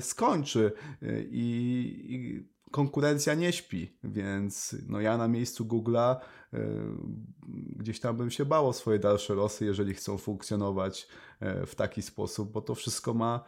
[0.00, 0.72] skończy
[1.30, 6.16] i, i konkurencja nie śpi, więc no ja na miejscu Google'a
[6.54, 6.58] y,
[7.76, 11.08] gdzieś tam bym się bał o swoje dalsze losy, jeżeli chcą funkcjonować
[11.62, 13.44] y, w taki sposób, bo to wszystko ma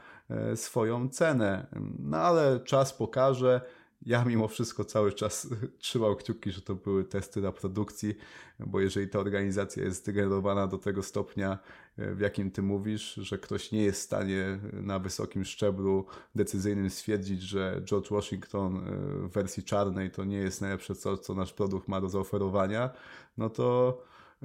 [0.52, 1.66] y, swoją cenę.
[1.98, 3.60] No ale czas pokaże.
[4.07, 8.14] Ja mimo wszystko cały czas trzymał kciuki, że to były testy na produkcji,
[8.61, 11.59] bo jeżeli ta organizacja jest zdegenerowana do tego stopnia,
[11.99, 17.43] w jakim ty mówisz, że ktoś nie jest w stanie na wysokim szczeblu decyzyjnym stwierdzić,
[17.43, 18.81] że George Washington e,
[19.29, 22.90] w wersji czarnej to nie jest najlepsze, co nasz produkt ma do zaoferowania,
[23.38, 23.99] no to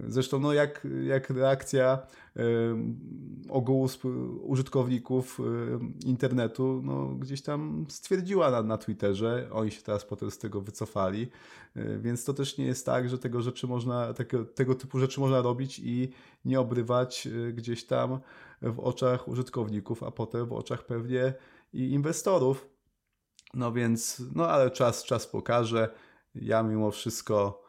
[0.07, 1.99] Zresztą no jak, jak reakcja
[2.38, 2.41] y,
[3.49, 3.89] ogółu
[4.41, 5.43] użytkowników y,
[6.07, 9.49] internetu no, gdzieś tam stwierdziła na, na Twitterze.
[9.51, 11.29] Oni się teraz potem z tego wycofali.
[11.77, 15.19] Y, więc to też nie jest tak, że tego rzeczy można, tego, tego typu rzeczy
[15.19, 16.09] można robić i
[16.45, 18.19] nie obrywać gdzieś tam
[18.62, 21.33] w oczach użytkowników, a potem w oczach pewnie
[21.73, 22.69] i inwestorów.
[23.53, 25.89] No więc, no ale czas, czas pokaże.
[26.35, 27.68] Ja mimo wszystko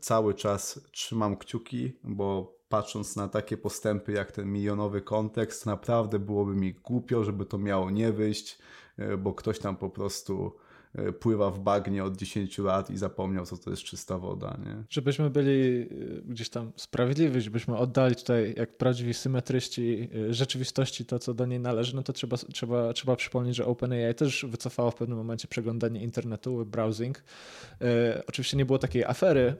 [0.00, 6.54] cały czas trzymam kciuki, bo patrząc na takie postępy jak ten milionowy kontekst, naprawdę byłoby
[6.54, 8.58] mi głupio, żeby to miało nie wyjść,
[8.96, 10.52] e, bo ktoś tam po prostu
[11.20, 14.56] pływa w bagnie od 10 lat i zapomniał, co to jest czysta woda.
[14.64, 14.84] Nie?
[14.90, 15.86] Żebyśmy byli e,
[16.24, 21.60] gdzieś tam sprawiedliwi, żebyśmy oddali tutaj, jak prawdziwi symetryści e, rzeczywistości, to co do niej
[21.60, 26.02] należy, no to trzeba, trzeba, trzeba przypomnieć, że OpenAI też wycofało w pewnym momencie przeglądanie
[26.02, 27.22] internetu, browsing.
[27.80, 29.54] E, oczywiście nie było takiej afery e,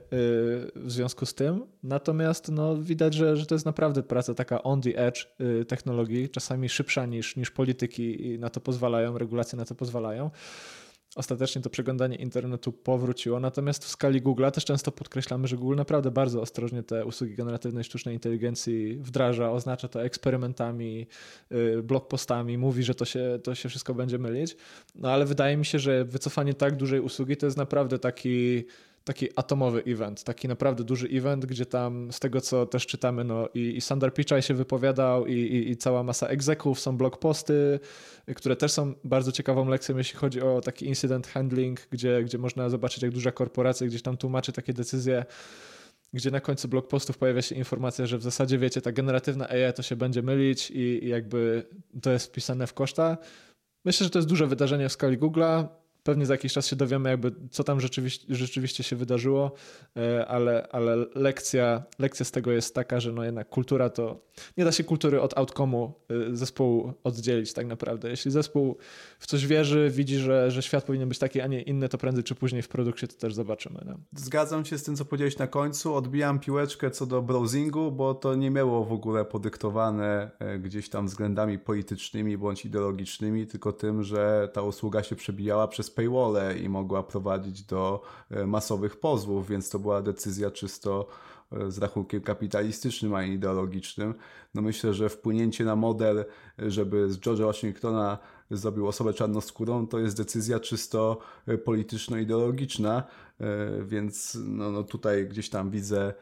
[0.75, 4.81] w związku z tym, natomiast no, widać, że, że to jest naprawdę praca taka on
[4.81, 5.27] the edge
[5.61, 10.31] e, technologii, czasami szybsza niż, niż polityki na to pozwalają, regulacje na to pozwalają
[11.17, 13.39] ostatecznie to przeglądanie internetu powróciło.
[13.39, 17.83] Natomiast w skali Google'a też często podkreślamy, że Google naprawdę bardzo ostrożnie te usługi generatywnej
[17.83, 21.07] sztucznej inteligencji wdraża, oznacza to eksperymentami,
[21.51, 24.55] y, blogpostami, mówi, że to się, to się wszystko będzie mylić.
[24.95, 28.65] No ale wydaje mi się, że wycofanie tak dużej usługi to jest naprawdę taki
[29.07, 33.49] taki atomowy event, taki naprawdę duży event, gdzie tam z tego co też czytamy, no
[33.53, 37.79] i, i Sundar Pichai się wypowiadał i, i, i cała masa egzeków, są blog posty,
[38.35, 42.69] które też są bardzo ciekawą lekcją, jeśli chodzi o taki incident handling, gdzie, gdzie można
[42.69, 45.25] zobaczyć jak duża korporacja gdzieś tam tłumaczy takie decyzje,
[46.13, 49.73] gdzie na końcu blog postów pojawia się informacja, że w zasadzie wiecie, ta generatywna AI
[49.75, 51.63] to się będzie mylić i, i jakby
[52.01, 53.17] to jest wpisane w koszta.
[53.85, 55.67] Myślę, że to jest duże wydarzenie w skali Google'a.
[56.07, 59.51] Pewnie za jakiś czas się dowiemy, jakby co tam rzeczywiście, rzeczywiście się wydarzyło,
[59.97, 64.19] e, ale, ale lekcja, lekcja z tego jest taka, że no jednak kultura to.
[64.57, 68.09] Nie da się kultury od outcome'u e, zespołu oddzielić tak naprawdę.
[68.09, 68.77] Jeśli zespół
[69.19, 72.23] w coś wierzy, widzi, że, że świat powinien być taki, a nie inny, to prędzej
[72.23, 73.79] czy później w produkcie to też zobaczymy.
[73.85, 73.97] No.
[74.15, 75.95] Zgadzam się z tym, co powiedziałeś na końcu.
[75.95, 81.07] Odbijam piłeczkę co do browsingu, bo to nie miało w ogóle podyktowane e, gdzieś tam
[81.07, 87.03] względami politycznymi bądź ideologicznymi, tylko tym, że ta usługa się przebijała przez paywalle i mogła
[87.03, 91.07] prowadzić do e, masowych pozwów, więc to była decyzja czysto
[91.51, 94.13] e, z rachunkiem kapitalistycznym, a nie ideologicznym.
[94.55, 96.25] No myślę, że wpłynięcie na model,
[96.57, 98.17] żeby z George'a Washingtona
[98.51, 103.03] zrobił osobę czarnoskórą, to jest decyzja czysto e, polityczno-ideologiczna,
[103.85, 106.13] więc no, no tutaj gdzieś tam widzę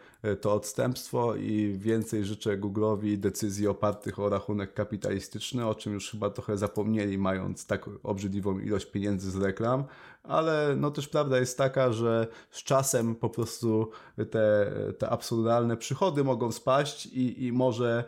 [0.41, 6.30] to odstępstwo i więcej życzę Google'owi decyzji opartych o rachunek kapitalistyczny, o czym już chyba
[6.30, 9.84] trochę zapomnieli, mając tak obrzydliwą ilość pieniędzy z reklam,
[10.23, 13.89] ale no też prawda jest taka, że z czasem po prostu
[14.32, 18.04] te, te absurdalne przychody mogą spaść i, i może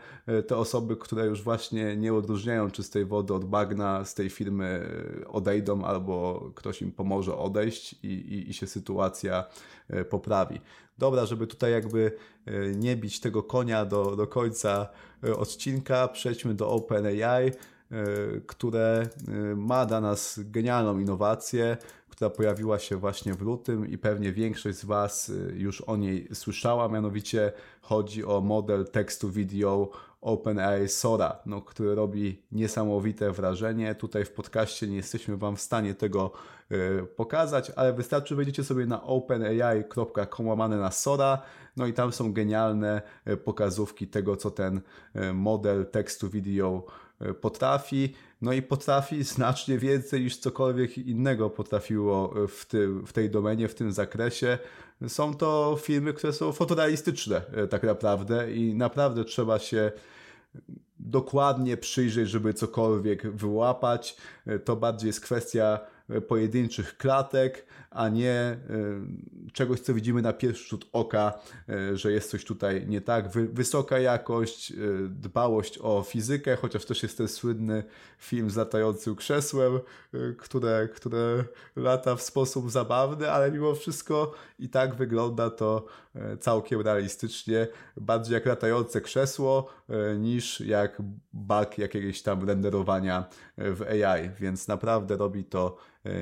[0.48, 4.90] te osoby, które już właśnie nie odróżniają czystej wody od bagna z tej firmy
[5.28, 8.97] odejdą albo ktoś im pomoże odejść i, i, i się sytuacja
[9.90, 10.62] e, poprawi.
[10.98, 12.12] Dobra, żeby tutaj jakby
[12.46, 14.88] e, nie bić tego konia do, do końca
[15.24, 17.52] e, odcinka, przejdźmy do OpenAI.
[18.48, 19.10] które
[19.56, 21.78] ma dla nas genialną innowację,
[22.10, 26.88] która pojawiła się właśnie w lutym i pewnie większość z Was już o niej słyszała,
[26.90, 33.96] mianowicie chodzi o model tekstu video OpenAI Sora, no, który robi niesamowite wrażenie.
[33.96, 36.32] Tutaj w podcaście nie jesteśmy Wam w stanie tego
[37.16, 41.42] pokazać, ale wystarczy wejdziecie sobie na openai.com łamane na Sora,
[41.78, 44.82] no i tam są genialne y, pokazówki tego, co ten
[45.16, 46.86] y, model tekstu video
[47.42, 48.14] potrafi.
[48.42, 53.76] No i potrafi znacznie więcej niż cokolwiek innego potrafiło w, tym, w tej domenie, w
[53.76, 54.58] tym zakresie.
[55.08, 59.92] Są to filmy, które są fotorealistyczne tak naprawdę i naprawdę trzeba się
[61.00, 64.18] dokładnie przyjrzeć, żeby cokolwiek wyłapać.
[64.66, 65.80] To bardziej jest kwestia
[66.28, 68.58] pojedynczych klatek, a nie e,
[69.54, 73.30] czegoś, co widzimy na pierwszy rzut oka, e, że jest coś tutaj nie tak.
[73.30, 74.76] Wysoka jakość, e,
[75.10, 77.84] dbałość o fizykę, chociaż też jest ten słynny
[78.18, 79.80] film z latającym krzesłem,
[80.38, 81.44] które, które
[81.76, 85.86] lata w sposób zabawny, ale mimo wszystko i tak wygląda to
[86.40, 89.70] całkiem realistycznie, bardziej jak latające krzesło
[90.20, 91.02] niż jak
[91.34, 95.78] bug jakiegoś tam renderowania w AI, więc naprawdę robi to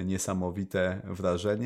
[0.06, 1.65] niesamowite wrażenie.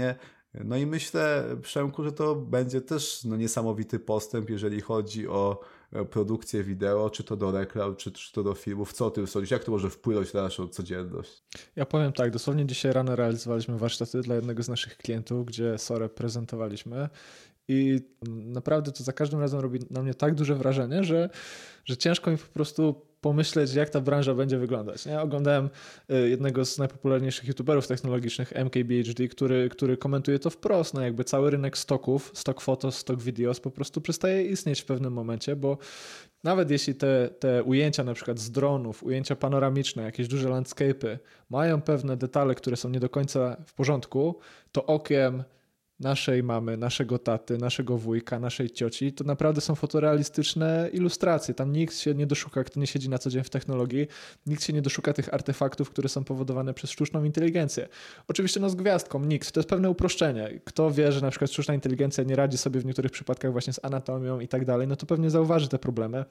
[0.54, 5.60] No i myślę, Przemku, że to będzie też no, niesamowity postęp, jeżeli chodzi o
[5.94, 8.94] e, produkcję wideo, czy to do reklam, czy, czy to do filmów.
[8.94, 9.52] Co o tym sądzisz?
[9.52, 11.44] Jak to może wpłynąć na naszą codzienność?
[11.76, 16.10] Ja powiem tak, dosłownie dzisiaj rano realizowaliśmy warsztaty dla jednego z naszych klientów, gdzie Sorę
[16.10, 17.10] prezentowaliśmy
[17.68, 21.30] i naprawdę to za każdym razem robi na mnie tak duże wrażenie, że,
[21.86, 25.06] że ciężko mi po prostu pomyśleć, jak ta branża będzie wyglądać.
[25.06, 25.70] Ja oglądałem
[26.12, 31.52] y, jednego z najpopularniejszych youtuberów technologicznych, MKBHD, który, który komentuje to wprost, no jakby cały
[31.52, 35.78] rynek stoków, stock photos, stock videos po prostu przestaje istnieć w pewnym momencie, bo
[36.44, 41.18] nawet jeśli te, te ujęcia na przykład z dronów, ujęcia panoramiczne, jakieś duże landscape'y
[41.50, 44.40] mają pewne detale, które są nie do końca w porządku,
[44.72, 45.44] to okiem
[46.00, 51.54] naszej mamy, naszego taty, naszego wujka, naszej cioci, to naprawdę są fotorealistyczne ilustracje.
[51.54, 54.08] Tam nikt się nie doszuka, kto nie siedzi na co dzień w technologii,
[54.46, 57.88] nikt się nie doszuka tych artefaktów, które są powodowane przez sztuczną inteligencję.
[58.28, 59.52] Oczywiście no z gwiazdką, nikt.
[59.52, 60.60] To jest pewne uproszczenie.
[60.66, 63.86] Kto wie, że na przykład sztuczna inteligencja nie radzi sobie w niektórych przypadkach właśnie z
[63.86, 66.26] anatomią i tak dalej, no to pewnie zauważy te problemy.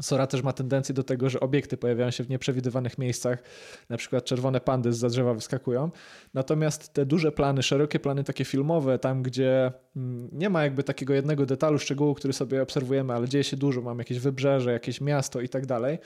[0.00, 3.42] Sora też ma tendencję do tego, że obiekty pojawiają się w nieprzewidywanych miejscach,
[3.88, 5.90] na przykład czerwone pandy z drzewa wyskakują.
[6.34, 11.14] Natomiast te duże plany, szerokie plany takie filmowe, tam gdzie mm, nie ma jakby takiego
[11.14, 15.40] jednego detalu, szczegółu, który sobie obserwujemy, ale dzieje się dużo, mam jakieś wybrzeże, jakieś miasto
[15.40, 15.98] i tak dalej,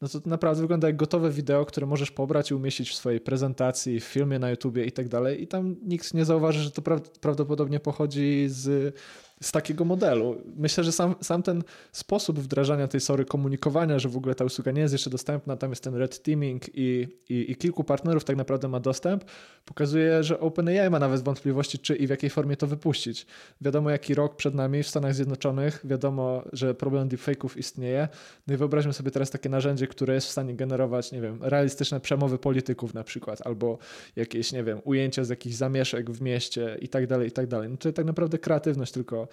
[0.00, 3.20] no to, to naprawdę wygląda jak gotowe wideo, które możesz pobrać i umieścić w swojej
[3.20, 5.42] prezentacji, w filmie na YouTubie i tak dalej.
[5.42, 8.94] I tam nikt nie zauważy, że to pra prawdopodobnie pochodzi z
[9.42, 10.42] z takiego modelu.
[10.56, 14.72] Myślę, że sam, sam ten sposób wdrażania tej sory, komunikowania, że w ogóle ta usługa
[14.72, 18.36] nie jest jeszcze dostępna, tam jest ten red teaming i, i, i kilku partnerów tak
[18.36, 19.24] naprawdę ma dostęp,
[19.64, 23.26] pokazuje, że OpenAI ma nawet wątpliwości, czy i w jakiej formie to wypuścić.
[23.60, 28.08] Wiadomo, jaki rok przed nami w Stanach Zjednoczonych, wiadomo, że problem deepfake'ów istnieje.
[28.46, 32.00] No i wyobraźmy sobie teraz takie narzędzie, które jest w stanie generować, nie wiem, realistyczne
[32.00, 33.78] przemowy polityków na przykład, albo
[34.16, 37.68] jakieś, nie wiem, ujęcia z jakichś zamieszek w mieście i tak dalej, i tak dalej.
[37.70, 39.25] No to tak naprawdę kreatywność tylko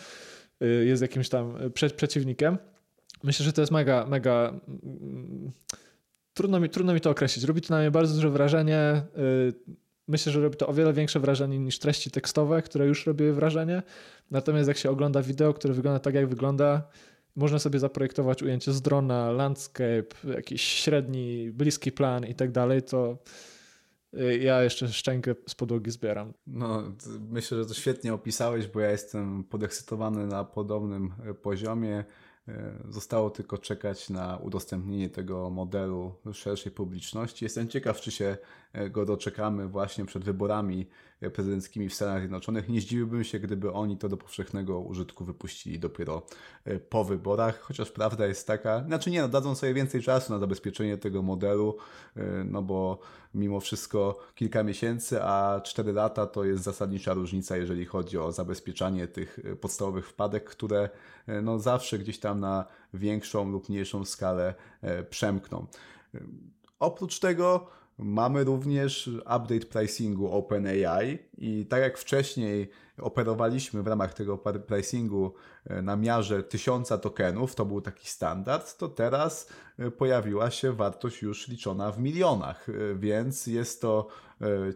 [0.64, 2.58] Y, jest jakimś tam prze, przeciwnikiem.
[3.24, 4.54] Myślę, że to jest mega, mega.
[4.84, 5.52] Mm,
[6.34, 7.46] trudno mi, trudno mi to określić.
[7.46, 9.02] Robi to na mnie bardzo duże wrażenie.
[9.18, 9.54] Y,
[10.08, 13.84] myślę, że robi to o wiele większe wrażenie niż treści tekstowe, które już robiły wrażenie.
[14.32, 16.88] Natomiast jak się ogląda wideo, które wygląda tak, jak wygląda,
[17.36, 23.18] można sobie zaprojektować ujęcie z drona, landscape, jakiś średni, bliski plan i tak dalej, to
[23.18, 23.53] Y,
[24.40, 26.34] ja jeszcze szczękę z podłogi zbieram.
[26.48, 26.84] No,
[27.30, 32.06] myślę, że to świetnie opisałeś, bo ja jestem podekscytowany na podobnym e, poziomie.
[32.48, 37.46] E, zostało tylko czekać na udostępnienie tego modelu szerszej publiczności.
[37.46, 38.38] Jestem ciekaw, czy się
[38.90, 40.88] go doczekamy właśnie przed wyborami
[41.34, 42.70] prezydenckimi w Stanach Zjednoczonych.
[42.70, 46.22] Nie zdziwiłbym się, gdyby oni to do powszechnego użytku wypuścili dopiero
[46.66, 50.40] e, po wyborach, chociaż prawda jest taka, znaczy nie, no, dadzą sobie więcej czasu na
[50.40, 51.78] zabezpieczenie tego modelu,
[52.46, 53.00] no bo
[53.34, 59.08] mimo wszystko kilka miesięcy, a 4 lata to jest zasadnicza różnica, jeżeli chodzi o zabezpieczanie
[59.08, 60.90] tych podstawowych wpadek, które
[61.44, 65.68] no zawsze gdzieś tam na większą lub mniejszą skalę e, przemkną.
[66.80, 67.68] Oprócz tego
[68.04, 75.34] mamy również update pricingu OpenAI i tak jak wcześniej operowaliśmy w ramach tego pricingu
[75.66, 81.22] e, na miarze 1000 tokenów, to był taki standard, to teraz e, pojawiła się wartość
[81.22, 84.08] już liczona w milionach, więc jest to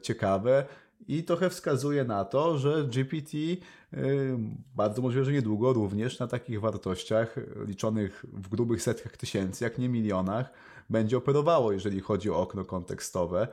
[0.01, 0.65] ciekawe
[1.07, 3.37] i trochę wskazuje na to, że GPT
[4.75, 7.35] bardzo możliwe, że niedługo również na takich wartościach
[7.67, 10.51] liczonych w grubych setkach tysięcy, jak nie milionach,
[10.89, 13.47] będzie operowało, jeżeli chodzi o okno kontekstowe.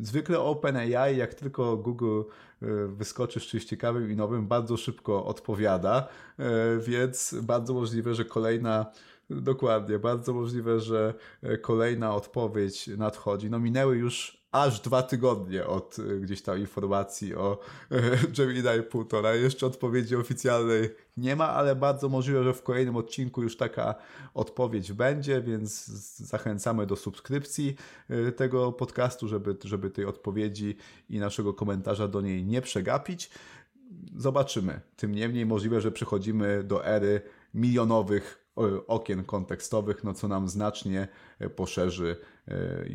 [0.00, 2.20] Zwykle OpenAI, jak tylko Google
[2.62, 8.24] e, wyskoczy z czymś ciekawym i nowym, bardzo szybko odpowiada, e, więc bardzo możliwe, że
[8.24, 8.86] kolejna
[9.30, 13.50] Dokładnie, bardzo możliwe, że e, kolejna odpowiedź nadchodzi.
[13.50, 17.58] No minęły już aż dwa tygodnie od e, gdzieś tam informacji o
[17.90, 18.00] e,
[18.36, 19.34] Gemini 1,5.
[19.34, 23.94] Jeszcze odpowiedzi oficjalnej nie ma, ale bardzo możliwe, że w kolejnym odcinku już taka
[24.34, 27.76] odpowiedź będzie, więc zachęcamy do subskrypcji
[28.36, 30.76] tego podcastu, żeby, żeby tej odpowiedzi
[31.10, 33.30] i naszego komentarza do niej nie przegapić.
[34.16, 34.80] Zobaczymy.
[34.96, 37.22] Tym niemniej możliwe, że przechodzimy do ery
[37.54, 38.43] milionowych
[38.86, 42.16] okien kontekstowych, no co nam znacznie e, poszerzy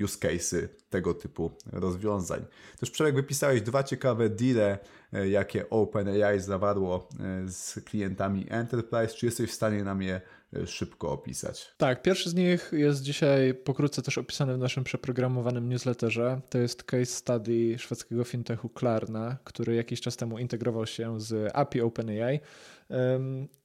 [0.03, 2.45] use cases tego typu rozwiązań.
[2.79, 4.77] Też Przemek wypisałeś dwa ciekawe deale,
[5.13, 7.09] e, jakie OpenAI zawarło
[7.47, 9.15] z klientami Enterprise.
[9.15, 10.21] Czy jesteś w stanie nam je
[10.65, 11.73] szybko opisać?
[11.77, 16.41] Tak, pierwszy z nich jest dzisiaj pokrótce też opisany w naszym przeprogramowanym newsletterze.
[16.49, 21.81] To jest case study szwedzkiego fintechu Klarna, który jakiś czas temu integrował się z API
[21.81, 22.39] OpenAI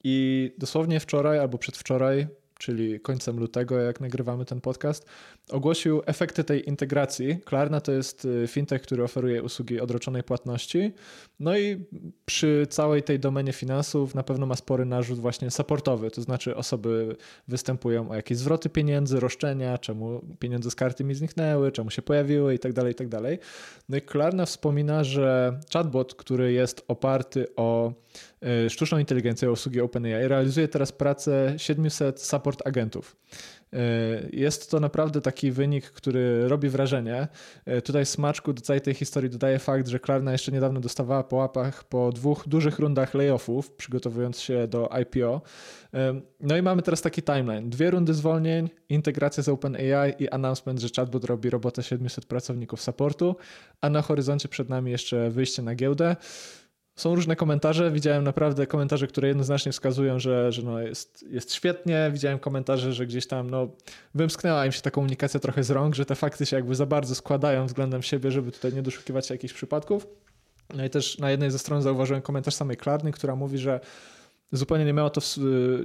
[0.03, 2.27] i dosłownie wczoraj albo przedwczoraj
[2.59, 5.05] czyli końcem lutego, jak nagrywamy ten podcast,
[5.51, 7.37] ogłosił efekty tej integracji.
[7.45, 10.93] Klarna to jest y, fintech, który oferuje usługi odroczonej płatności.
[11.39, 11.85] No i
[12.25, 17.15] przy całej tej domenie finansów na pewno ma spory narzut właśnie supportowy, to znaczy osoby
[17.47, 22.53] występują o jakieś zwroty pieniędzy, roszczenia, czemu pieniądze z karty mi zniknęły, czemu się pojawiły
[22.53, 23.39] i tak dalej, i tak dalej.
[23.89, 27.93] No i Klarna wspomina, że chatbot, który jest oparty o
[28.65, 33.15] y, sztuczną inteligencję, o usługi OpenAI, realizuje teraz pracę 700 support agentów.
[33.73, 33.77] E,
[34.33, 37.27] jest to naprawdę taki wynik, który robi wrażenie.
[37.65, 41.35] E, tutaj smaczku do całej tej historii dodaje fakt, że Klarna jeszcze niedawno dostawała po
[41.35, 45.41] łapach po dwóch dużych rundach layoffów, przygotowując się do IPO.
[45.93, 47.69] E, no i mamy teraz taki timeline.
[47.69, 53.35] Dwie rundy zwolnień, integracja z OpenAI i announcement, że chatbot robi robotę 700 pracowników supportu,
[53.81, 56.15] a na horyzoncie przed nami jeszcze wyjście na giełdę.
[56.95, 57.91] Są różne komentarze.
[57.91, 62.09] Widziałem naprawdę komentarze, które jednoznacznie wskazują, że, że no jest, jest świetnie.
[62.13, 63.67] Widziałem komentarze, że gdzieś tam no,
[64.15, 67.15] wymsknęła im się ta komunikacja trochę z rąk, że te fakty się jakby za bardzo
[67.15, 70.07] składają względem siebie, żeby tutaj nie doszukiwać się jakichś przypadków.
[70.75, 73.79] No i też na jednej ze stron zauważyłem komentarz samej Klarny, która mówi, że
[74.51, 75.21] zupełnie nie miało to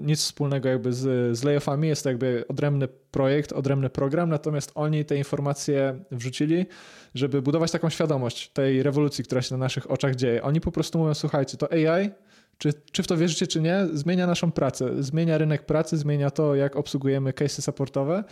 [0.00, 1.88] nic wspólnego jakby z, z layoffami.
[1.88, 6.66] Jest to jakby odrębny projekt, odrębny program, natomiast oni te informacje wrzucili,
[7.14, 10.42] żeby budować taką świadomość tej rewolucji, która się na naszych oczach dzieje.
[10.42, 12.10] Oni po prostu mówią, słuchajcie, to AI,
[12.58, 16.54] czy, czy w to wierzycie, czy nie, zmienia naszą pracę, zmienia rynek pracy, zmienia to,
[16.54, 18.24] jak obsługujemy case'y supportowe.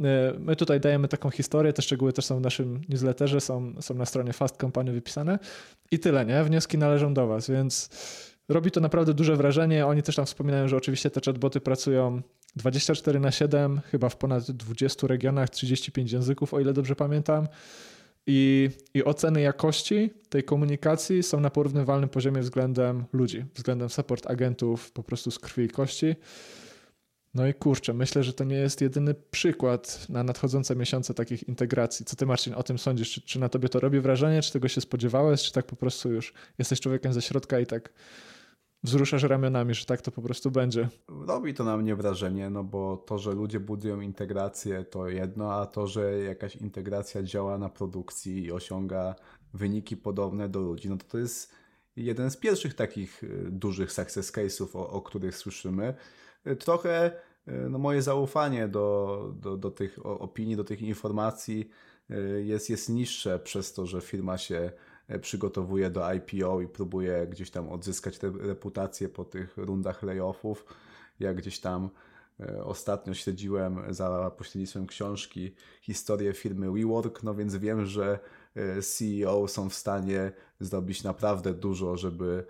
[0.00, 3.94] E, my tutaj dajemy taką historię, te szczegóły też są w naszym newsletterze, są, są
[3.94, 5.38] na stronie Fast Company wypisane
[5.90, 6.44] i tyle, nie?
[6.44, 7.90] Wnioski należą do Was, więc
[8.48, 9.86] robi to naprawdę duże wrażenie.
[9.86, 12.22] Oni też tam wspominają, że oczywiście te chatboty pracują
[12.56, 17.48] 24 na 7, chyba w ponad 20 regionach, 35 języków, o ile dobrze pamiętam.
[18.26, 24.92] I, I oceny jakości tej komunikacji są na porównywalnym poziomie względem ludzi, względem support agentów
[24.92, 26.16] po prostu z krwi i kości.
[27.34, 32.06] No i kurczę, myślę, że to nie jest jedyny przykład na nadchodzące miesiące takich integracji.
[32.06, 33.10] Co ty, Marcin, o tym sądzisz?
[33.10, 34.42] Czy, czy na tobie to robi wrażenie?
[34.42, 35.42] Czy tego się spodziewałeś?
[35.42, 37.92] Czy tak po prostu już jesteś człowiekiem ze środka i tak
[38.82, 40.88] wzruszasz ramionami, że tak to po prostu będzie.
[41.26, 45.66] Robi to na mnie wrażenie, no bo to, że ludzie budują integrację to jedno, a
[45.66, 49.14] to, że jakaś integracja działa na produkcji i osiąga
[49.54, 51.52] wyniki podobne do ludzi, no to to jest
[51.96, 55.94] jeden z pierwszych takich y, dużych success case'ów, o, o których słyszymy.
[56.46, 57.12] Y, trochę
[57.48, 61.70] y, no moje zaufanie do, do, do tych opinii, do tych informacji
[62.44, 64.72] jest, jest niższe przez to, że firma się
[65.18, 70.66] przygotowuje do IPO i próbuje gdzieś tam odzyskać reputację po tych rundach layoffów.
[71.20, 71.90] Ja gdzieś tam
[72.40, 78.18] e, ostatnio śledziłem za pośrednictwem książki historię firmy WeWork, no więc wiem, że
[78.56, 82.46] e, CEO są w stanie zrobić naprawdę dużo, żeby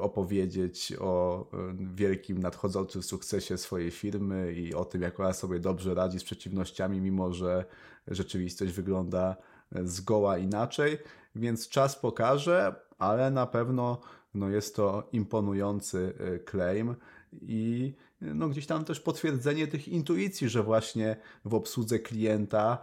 [0.00, 1.46] opowiedzieć o
[1.94, 7.00] wielkim nadchodzącym sukcesie swojej firmy i o tym, jak ona sobie dobrze radzi z przeciwnościami,
[7.00, 7.64] mimo że
[8.08, 9.36] rzeczywistość wygląda
[9.72, 10.98] zgoła inaczej,
[11.36, 14.00] więc czas pokaże, ale na pewno
[14.34, 16.94] no jest to imponujący y, claim
[17.42, 22.78] i no gdzieś tam też potwierdzenie tych intuicji, że właśnie w obsłudze klienta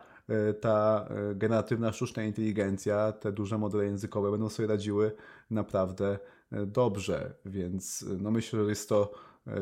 [0.50, 5.16] y, ta y, generatywna sztuczna inteligencja, te duże modele językowe będą sobie radziły
[5.52, 6.20] naprawdę
[6.68, 9.14] dobrze, więc no myślę, że jest to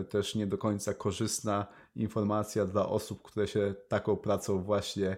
[0.10, 5.18] też nie do końca korzystna informacja dla osób, które się taką pracą właśnie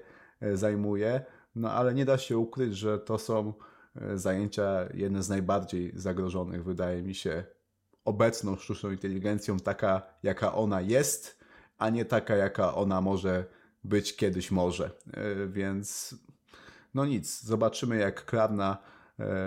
[0.53, 3.53] zajmuje, no ale nie da się ukryć, że to są
[3.95, 7.43] e, zajęcia jedne z najbardziej zagrożonych, wydaje mi się,
[8.05, 11.39] obecną sztuczną inteligencją, taka jaka ona jest,
[11.77, 13.45] a nie taka, jaka ona może
[13.83, 14.91] być kiedyś może.
[15.47, 16.15] Więc
[16.93, 18.77] no nic, zobaczymy jak Klarna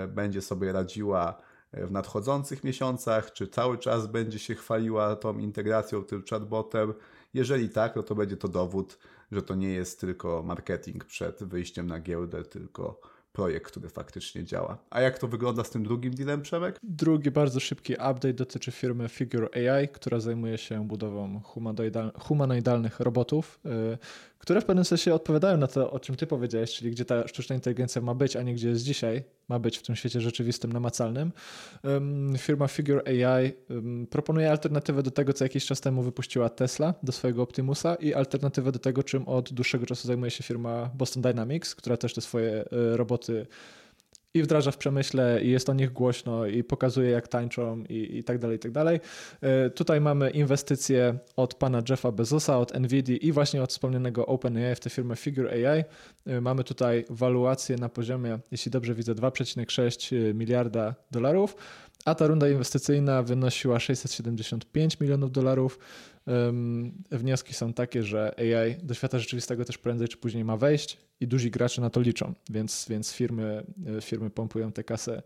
[0.08, 1.42] będzie sobie radziła
[1.72, 6.94] w nadchodzących miesiącach, czy cały czas będzie się chwaliła tą integracją, tym chatbotem.
[7.34, 8.98] Jeżeli tak, no to będzie to dowód,
[9.32, 13.00] że to nie jest tylko marketing przed wyjściem na giełdę, tylko
[13.36, 14.78] projekt, który faktycznie działa.
[14.90, 16.78] A jak to wygląda z tym drugim dealem, Przemek?
[16.82, 21.40] Drugi bardzo szybki update dotyczy firmy Figure AI, która zajmuje się budową
[22.18, 23.98] humanoidalnych robotów, y,
[24.46, 27.54] które w pewnym sensie odpowiadają na to, o czym ty powiedziałeś, czyli gdzie ta sztuczna
[27.54, 31.32] inteligencja ma być, a nie gdzie jest dzisiaj, ma być w tym świecie rzeczywistym, namacalnym.
[32.38, 33.52] Firma Figure AI
[34.10, 38.72] proponuje alternatywę do tego, co jakiś czas temu wypuściła Tesla do swojego Optimusa i alternatywę
[38.72, 42.64] do tego, czym od dłuższego czasu zajmuje się firma Boston Dynamics, która też te swoje
[42.72, 43.46] y, roboty
[44.36, 48.24] i wdraża w przemyśle, i jest o nich głośno, i pokazuje, jak tańczą, i, i
[48.24, 49.00] tak dalej, i tak dalej.
[49.40, 54.74] E, tutaj mamy inwestycje od pana Jeffa Bezosa, od NVIDIA i właśnie od wspomnianego OpenAI
[54.74, 55.84] w tę firmę Figure AI.
[56.26, 61.56] E, mamy tutaj waluację na poziomie, jeśli dobrze widzę, 2,6 miliarda dolarów,
[62.04, 65.78] a ta runda inwestycyjna wynosiła 675 milionów dolarów.
[67.10, 71.28] Wnioski są takie, że AI do świata rzeczywistego też prędzej czy później ma wejść i
[71.28, 73.66] duzi gracze na to liczą, więc, więc firmy,
[73.98, 75.22] e, firmy pompują te kasę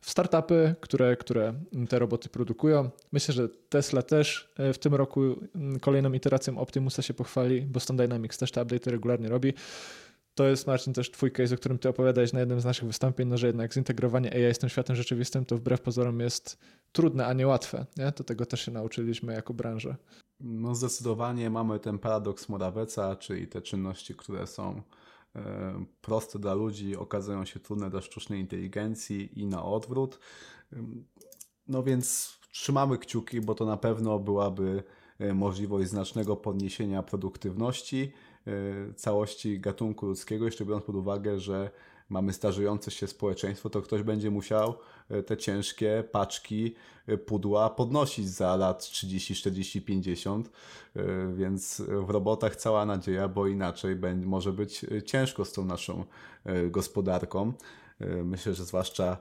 [0.00, 1.54] w startupy, które, które
[1.88, 2.90] te roboty produkują.
[3.12, 5.20] Myślę, że Tesla też e, w tym roku
[5.80, 9.54] kolejną iteracją Optimusa się pochwali, Boston Dynamics też te update regularnie robi.
[10.34, 13.28] To jest, Marcin, też twój case, o którym ty opowiadałeś na jednym z naszych wystąpień,
[13.28, 16.58] no, że jednak zintegrowanie AI z tym światem rzeczywistym to wbrew pozorom jest
[16.92, 17.86] trudne, a nie łatwe.
[17.96, 18.12] Nie?
[18.12, 19.96] To tego też się nauczyliśmy jako branża.
[20.44, 24.82] No zdecydowanie mamy ten paradoks Moraweca, czyli te czynności, które są
[25.36, 30.18] e, proste dla ludzi, okazują się trudne dla sztucznej inteligencji i na odwrót.
[31.68, 34.82] No więc trzymamy kciuki, bo to na pewno byłaby
[35.18, 38.12] e, możliwość znacznego podniesienia produktywności
[38.46, 41.70] e, całości gatunku ludzkiego, jeszcze biorąc pod uwagę, że
[42.12, 44.74] mamy starzejące się społeczeństwo, to ktoś będzie musiał
[45.10, 46.74] e, te ciężkie paczki
[47.06, 50.50] e, pudła podnosić za lat 30, 40, 50,
[51.34, 56.04] więc w robotach cała nadzieja, bo inaczej może być e, ciężko z tą naszą
[56.70, 57.52] gospodarką.
[58.24, 59.16] Myślę, że zwłaszcza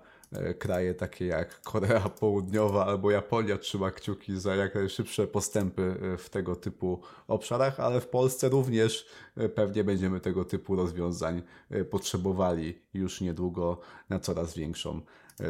[0.60, 6.30] kraje takie jak Korea Południowa albo Japonia trzyma kciuki za jak najszybsze postępy e, w
[6.30, 9.06] tego typu obszarach, ale w Polsce również
[9.38, 11.42] e, pewnie będziemy tego typu rozwiązań
[11.90, 13.80] potrzebowali już niedługo
[14.10, 15.02] na coraz większą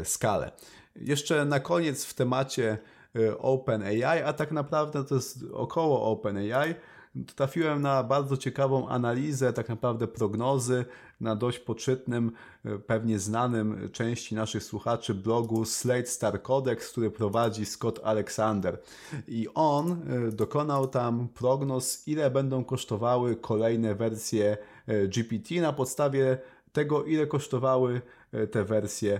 [0.03, 0.51] skalę.
[0.95, 2.77] Jeszcze na koniec w temacie
[3.39, 6.75] OpenAI, a tak naprawdę to jest około OpenAI,
[7.35, 10.85] trafiłem na bardzo ciekawą analizę, tak naprawdę prognozy
[11.21, 12.31] na dość poczytnym,
[12.65, 18.79] e, pewnie znanym części naszych słuchaczy blogu Slate Star Codex, który prowadzi Scott Alexander.
[19.27, 24.57] I on e, dokonał tam prognoz, ile będą kosztowały kolejne wersje
[24.87, 26.37] e, GPT na podstawie
[26.71, 28.01] tego, ile kosztowały
[28.51, 29.19] te wersje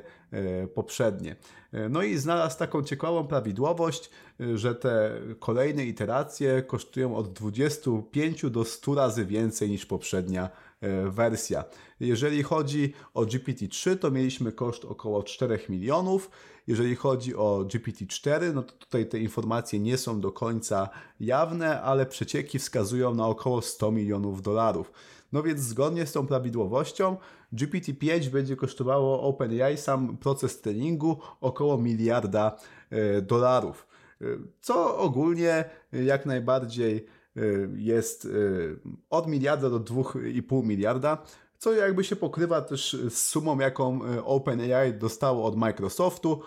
[0.74, 1.36] poprzednie.
[1.72, 4.10] E, no i znalazł taką ciekawą prawidłowość,
[4.56, 10.50] że te kolejne iteracje kosztują od 25 do 100 razy więcej niż poprzednia
[11.10, 11.64] wersja.
[12.00, 16.30] Jeżeli chodzi o GPT-3, to mieliśmy koszt około 4 milionów.
[16.68, 22.06] Jeżeli chodzi o GPT-4, no to tutaj te informacje nie są do końca jawne, ale
[22.06, 24.92] przecieki wskazują na około 100 milionów dolarów.
[25.32, 27.18] No więc zgodnie z tą prawidłowością
[27.54, 32.58] GPT-5 będzie kosztowało OpenAI sam proces treningu około miliarda
[32.90, 33.88] e, dolarów.
[34.22, 34.26] E,
[34.62, 37.06] co ogólnie jak najbardziej
[37.38, 37.42] e,
[37.76, 38.28] jest
[39.10, 41.24] od miliarda do 2,5 miliarda,
[41.62, 46.42] co jakby się pokrywa też z sumą, jaką OpenAI dostało od Microsoftu,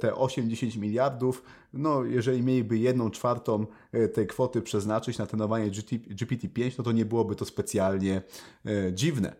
[0.00, 1.42] te 8-10 miliardów.
[1.72, 3.66] No, jeżeli mieliby jedną czwartą
[4.14, 8.22] tej kwoty przeznaczyć na trenowanie GPT-5, no to nie byłoby to specjalnie
[8.92, 9.34] dziwne.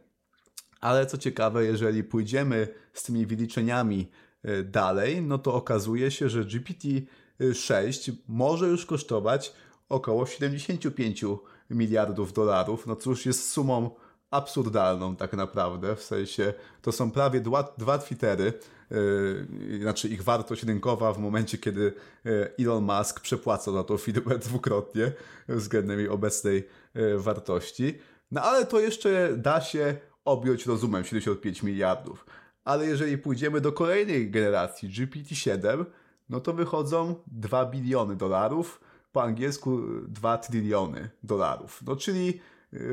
[0.81, 4.11] Ale co ciekawe, jeżeli pójdziemy z tymi wyliczeniami
[4.43, 9.53] e, dalej, no to okazuje się, że GPT-6 może już kosztować
[9.89, 11.25] około 75
[11.71, 12.87] miliardów dolarów.
[12.87, 13.91] No cóż, jest sumą
[14.31, 18.53] absurdalną tak naprawdę, w sensie to są prawie dwa, dwa Twittery,
[18.91, 21.93] yy, znaczy ich wartość rynkowa w momencie, kiedy
[22.27, 25.13] e, Elon Musk przepłaca za tą firmę dwukrotnie
[25.49, 26.69] względem jej obecnej
[27.17, 27.99] wartości.
[28.31, 32.27] No ale to jeszcze da się objąć rozumem 75 miliardów.
[32.65, 35.85] Ale jeżeli pójdziemy do kolejnej generacji GPT-7,
[36.29, 38.81] no to wychodzą 2 biliony dolarów,
[39.13, 41.83] po angielsku 2 tryliony dolarów.
[41.87, 42.41] No czyli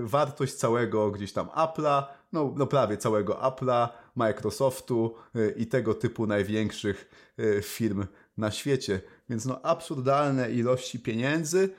[0.02, 2.04] wartość całego gdzieś tam Apple'a,
[2.34, 7.10] no, no prawie całego Apple'a, Microsoftu y, i tego typu największych
[7.40, 8.06] y, firm
[8.38, 9.02] na świecie.
[9.30, 11.70] Więc no absurdalne ilości pieniędzy,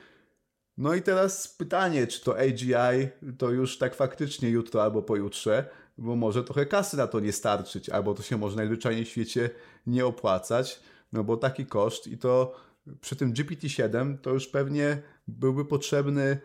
[0.77, 6.15] No i teraz pytanie, czy to AGI to już tak faktycznie jutro albo pojutrze, bo
[6.15, 9.49] może trochę kasy na to nie starczyć, albo to się może najzwyczajniej w świecie
[9.87, 10.79] nie opłacać,
[11.13, 12.55] no bo taki koszt i to
[13.01, 16.39] przy tym GPT-7 to już pewnie byłby potrzebny y,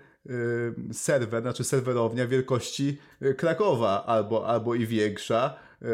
[0.93, 5.87] serwer, znaczy serwerownia wielkości y, Krakowa albo, albo i większa, y,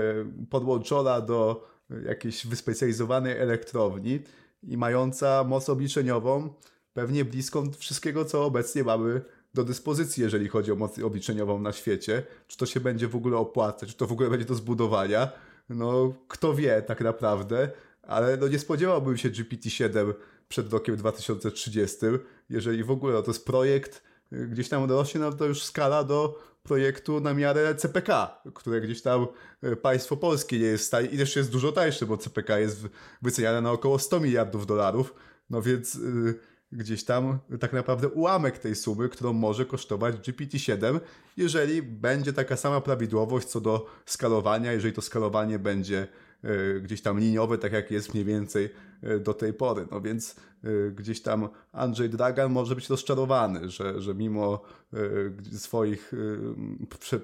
[0.51, 1.69] podłączona do
[2.05, 4.21] jakiejś wyspecjalizowanej elektrowni
[4.63, 6.55] i mająca moc obliczeniową
[6.93, 9.21] pewnie bliską wszystkiego, co obecnie mamy
[9.55, 12.23] do dyspozycji, jeżeli chodzi o moc obliczeniową na świecie.
[12.47, 15.33] Czy to się będzie w ogóle opłacać, czy to w ogóle będzie do zbudowania.
[15.69, 17.71] No, kto wie tak naprawdę,
[18.03, 20.15] ale no nie spodziewałbym się GPT-7
[20.49, 21.97] przed rokiem 2030,
[22.51, 26.05] jeżeli w ogóle no to jest projekt, y, gdzieś tam rośnie no to już skala
[26.05, 29.27] do projektu na miarę CPK, które gdzieś tam
[29.65, 32.87] y, państwo polskie nie jest w stanie i też jest dużo tańsze, bo CPK jest
[33.23, 35.15] wyceniane na około 100 miliardów dolarów,
[35.51, 36.35] no więc yy,
[36.73, 41.01] gdzieś tam tak naprawdę ułamek tej sumy, którą może kosztować GPT-7,
[41.37, 46.28] jeżeli będzie taka sama prawidłowość co do skalowania, jeżeli to skalowanie będzie E,
[46.83, 48.71] gdzieś tam liniowy, tak jak jest mniej więcej
[49.03, 49.87] e, do tej pory.
[49.91, 54.63] No więc e, gdzieś tam Andrzej Dragan może być rozczarowany, że, że mimo
[55.53, 56.13] swoich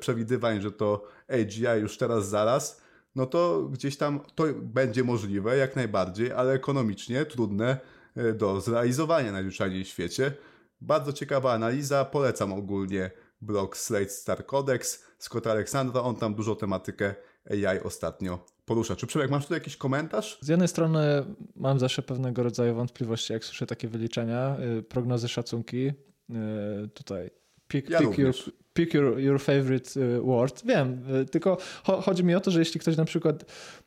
[0.01, 2.81] przewidywań, że to AGI już teraz zaraz,
[3.15, 7.79] no to gdzieś tam to będzie możliwe jak najbardziej, ale ekonomicznie trudne
[8.35, 10.33] do zrealizowania najzwyczajniej w świecie.
[10.81, 13.11] Bardzo ciekawa analiza, polecam ogólnie
[13.41, 17.15] blog Slate Star Codex Scott Aleksandra, on tam dużo tematykę
[17.51, 18.97] AI ostatnio porusza.
[18.97, 20.39] Czy Przemek, masz tu jakiś komentarz?
[20.41, 21.25] Z jednej strony
[21.57, 25.87] mam zawsze pewnego rodzaju wątpliwości, jak słyszę takie wyliczenia, y, prognozy, szacunki.
[25.87, 27.31] Y, tutaj
[27.69, 28.35] pick, ja pick, your,
[28.73, 30.67] pick your, your favorite y, word.
[30.67, 33.45] Wiem, tylko chodzi mi o to, że jeśli ktoś na przykład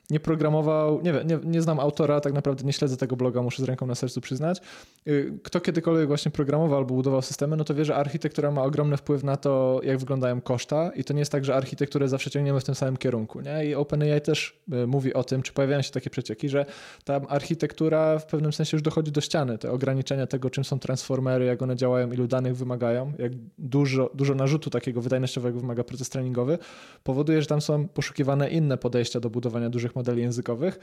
[0.09, 3.63] nie programował, nie wiem, nie, nie, znam autora, tak naprawdę nie śledzę tego bloga, muszę
[3.63, 4.61] z ręką na sercu przyznać.
[5.07, 8.97] Y, kto kiedykolwiek właśnie programował albo budował systemy, no to wie, że architektura ma ogromny
[8.97, 12.59] wpływ na to, jak wyglądają koszta i to nie jest tak, że architekturę zawsze ciągniemy
[12.59, 13.65] w tym samym kierunku, nie?
[13.65, 16.65] I OpenAI też y, mówi o tym, czy pojawiają się takie przecieki, że
[17.03, 21.45] ta architektura w pewnym sensie już dochodzi do ściany, te ograniczenia tego, czym są transformery,
[21.45, 26.57] jak one działają, ilu danych wymagają, jak dużo, dużo narzutu takiego wydajnościowego wymaga proces treningowy,
[27.03, 30.79] powoduje, że tam są poszukiwane inne podejścia do budowania dużych modeli językowych,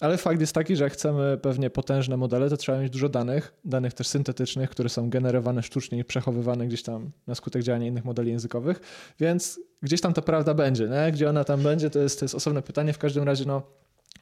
[0.00, 3.54] ale fakt jest taki, że jak chcemy pewnie potężne modele, to trzeba mieć dużo danych,
[3.64, 8.04] danych też syntetycznych, które są generowane sztucznie i przechowywane gdzieś tam na skutek działania innych
[8.04, 8.80] modeli językowych,
[9.20, 11.12] więc gdzieś tam ta prawda będzie, nie?
[11.12, 13.62] gdzie ona tam będzie, to jest, to jest osobne pytanie, w każdym razie no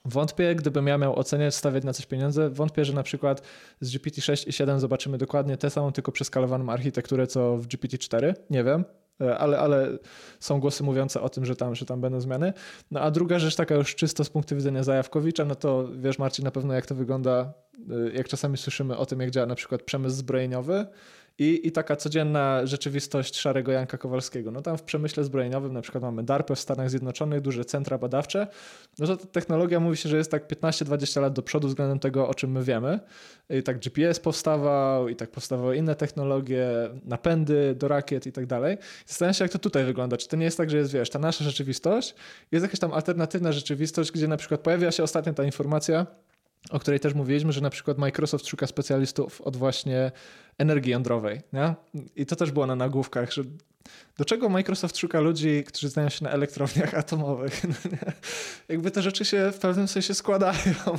[0.04, 3.42] Wątpię, gdybym ja miał oceniać, stawiać na coś pieniądze, wątpię, że na przykład
[3.80, 8.34] z GPT-6 i 7 zobaczymy dokładnie tę samą, tylko przeskalowaną architekturę, co w GPT-4.
[8.50, 8.84] Nie wiem,
[9.38, 9.88] ale, ale
[10.40, 12.52] są głosy mówiące o tym, że tam, że tam będą zmiany.
[12.90, 16.44] No a druga rzecz taka już czysto z punktu widzenia Zajawkowicza, no to wiesz Marcin
[16.44, 17.52] na pewno jak to wygląda,
[17.90, 20.86] e, jak czasami słyszymy o tym, jak działa na przykład przemysł zbrojeniowy,
[21.40, 24.50] i, i taka codzienna rzeczywistość szarego Janka Kowalskiego.
[24.50, 28.46] No tam w przemyśle zbrojeniowym na przykład mamy DARPę w Stanach Zjednoczonych, duże centra badawcze.
[28.98, 32.34] No to technologia mówi się, że jest tak 15-20 lat do przodu względem tego, o
[32.34, 33.00] czym my wiemy.
[33.50, 36.68] I tak GPS powstawał, i tak powstawały inne technologie,
[37.04, 38.78] napędy do rakiet i tak dalej.
[39.06, 40.16] Zastanawiam się, jak to tutaj wygląda.
[40.16, 42.14] Czy to nie jest tak, że jest, wiesz, ta nasza rzeczywistość,
[42.52, 46.06] jest jakaś tam alternatywna rzeczywistość, gdzie na przykład pojawia się ostatnio ta informacja,
[46.70, 50.12] o której też mówiliśmy, że na przykład Microsoft szuka specjalistów od właśnie
[50.60, 51.40] energii jądrowej.
[51.52, 51.74] Nie?
[52.16, 53.44] I to też było na nagłówkach, że
[54.18, 57.62] do czego Microsoft szuka ludzi, którzy znają się na elektrowniach atomowych?
[57.68, 60.54] No Jakby te rzeczy się w pewnym sensie składają.
[60.86, 60.94] No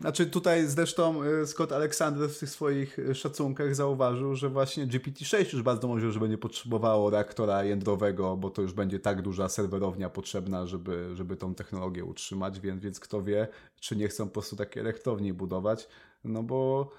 [0.00, 5.52] znaczy tutaj zresztą y, Scott Alexander w tych swoich y, szacunkach zauważył, że właśnie GPT-6
[5.52, 10.10] już bardzo możliwe, że będzie potrzebowało reaktora jądrowego, bo to już będzie tak duża serwerownia
[10.10, 13.48] potrzebna, żeby, żeby tą technologię utrzymać, więc, więc kto wie,
[13.80, 15.88] czy nie chcą po prostu takie elektrowni budować,
[16.24, 16.90] no bo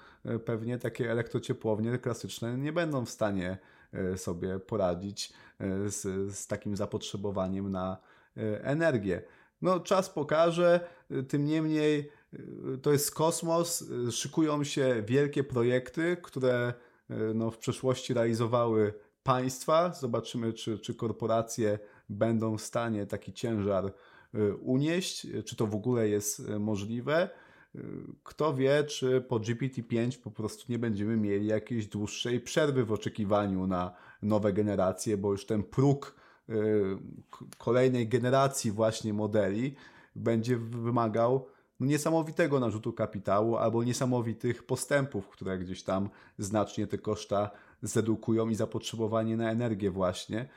[0.44, 3.58] pewnie takie elektrociepłownie klasyczne nie będą w stanie
[3.92, 7.96] E, sobie poradzić e, z, z takim zapotrzebowaniem na
[8.36, 9.22] e, energię.
[9.62, 10.80] No, czas pokaże,
[11.28, 12.10] tym niemniej
[12.82, 16.74] to jest kosmos, szykują się wielkie projekty, które
[17.34, 19.92] no, w przeszłości realizowały państwa.
[19.92, 23.92] Zobaczymy, czy, czy korporacje będą w stanie taki ciężar
[24.60, 27.30] unieść, czy to w ogóle jest możliwe.
[28.22, 33.66] Kto wie, czy po GPT-5 po prostu nie będziemy mieli jakiejś dłuższej przerwy w oczekiwaniu
[33.66, 36.16] na nowe generacje, bo już ten próg
[36.48, 36.54] y,
[37.58, 39.74] kolejnej generacji właśnie modeli
[40.16, 41.46] będzie wymagał
[41.80, 47.50] no, niesamowitego narzutu kapitału albo niesamowitych postępów, które gdzieś tam znacznie te koszta
[47.82, 50.48] zredukują i zapotrzebowanie na energię właśnie.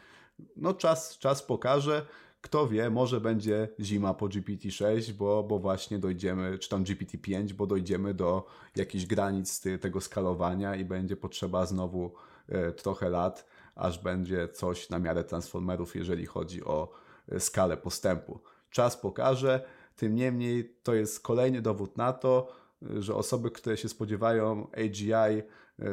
[0.56, 2.06] No czas, czas pokaże.
[2.42, 7.68] Kto wie, może będzie zima po GPT-6, bo, bo właśnie dojdziemy, czy tam GPT-5, bo
[7.68, 12.12] dojdziemy do jakichś granic tego skalowania i będzie potrzeba znowu
[12.78, 16.92] trochę lat, aż będzie coś na miarę Transformerów, jeżeli chodzi o
[17.40, 18.40] skalę postępu.
[18.70, 19.66] Czas pokaże,
[19.96, 25.44] tym niemniej to jest kolejny dowód na to, że osoby, które się spodziewają AGI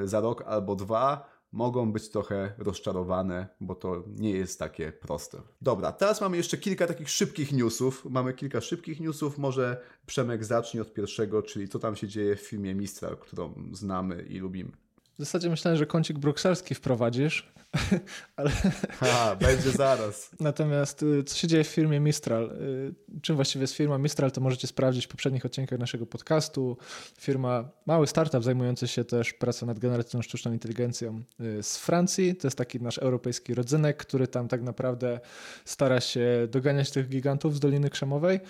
[0.04, 5.42] za rok albo dwa, mogą być trochę rozczarowane, bo to nie jest takie proste.
[5.60, 8.04] Dobra, teraz mamy jeszcze kilka takich szybkich newsów.
[8.10, 9.38] Mamy kilka szybkich newsów.
[9.38, 14.22] Może Przemek zacznie od pierwszego, czyli co tam się dzieje w filmie Mistral, którą znamy
[14.22, 14.72] i lubimy.
[15.18, 17.52] W zasadzie myślałem, że kącik brukselski wprowadzisz,
[18.36, 18.50] ale...
[18.90, 20.30] Ha, będzie zaraz.
[20.40, 22.50] Natomiast y, co się dzieje w firmie Mistral?
[22.50, 26.76] Y, czym właściwie jest firma Mistral, to możecie sprawdzić w poprzednich odcinkach naszego podcastu.
[27.20, 32.36] Firma, mały startup zajmujący się też pracą nad generacją sztuczną inteligencją y, z Francji.
[32.36, 35.20] To jest taki nasz europejski rodzynek, który tam tak naprawdę
[35.64, 38.40] stara się doganiać tych gigantów z Doliny Krzemowej.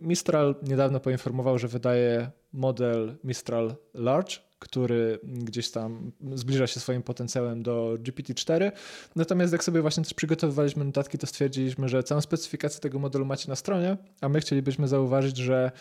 [0.00, 7.62] Mistral niedawno poinformował, że wydaje model Mistral Large, który gdzieś tam zbliża się swoim potencjałem
[7.62, 8.72] do GPT-4.
[9.16, 13.48] Natomiast jak sobie właśnie też przygotowywaliśmy notatki, to stwierdziliśmy, że całą specyfikację tego modelu macie
[13.48, 15.72] na stronie, a my chcielibyśmy zauważyć, że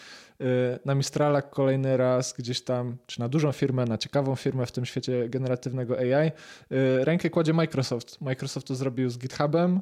[0.42, 0.46] y,
[0.86, 4.86] na Mistrala kolejny raz gdzieś tam, czy na dużą firmę, na ciekawą firmę w tym
[4.86, 8.22] świecie generatywnego AI, y, rękę kładzie Microsoft.
[8.22, 9.80] Microsoft to zrobił z GitHubem,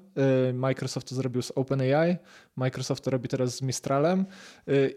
[0.50, 2.18] y, Microsoft to zrobił z OpenAI,
[2.56, 4.26] Microsoft to robi teraz z Mistralem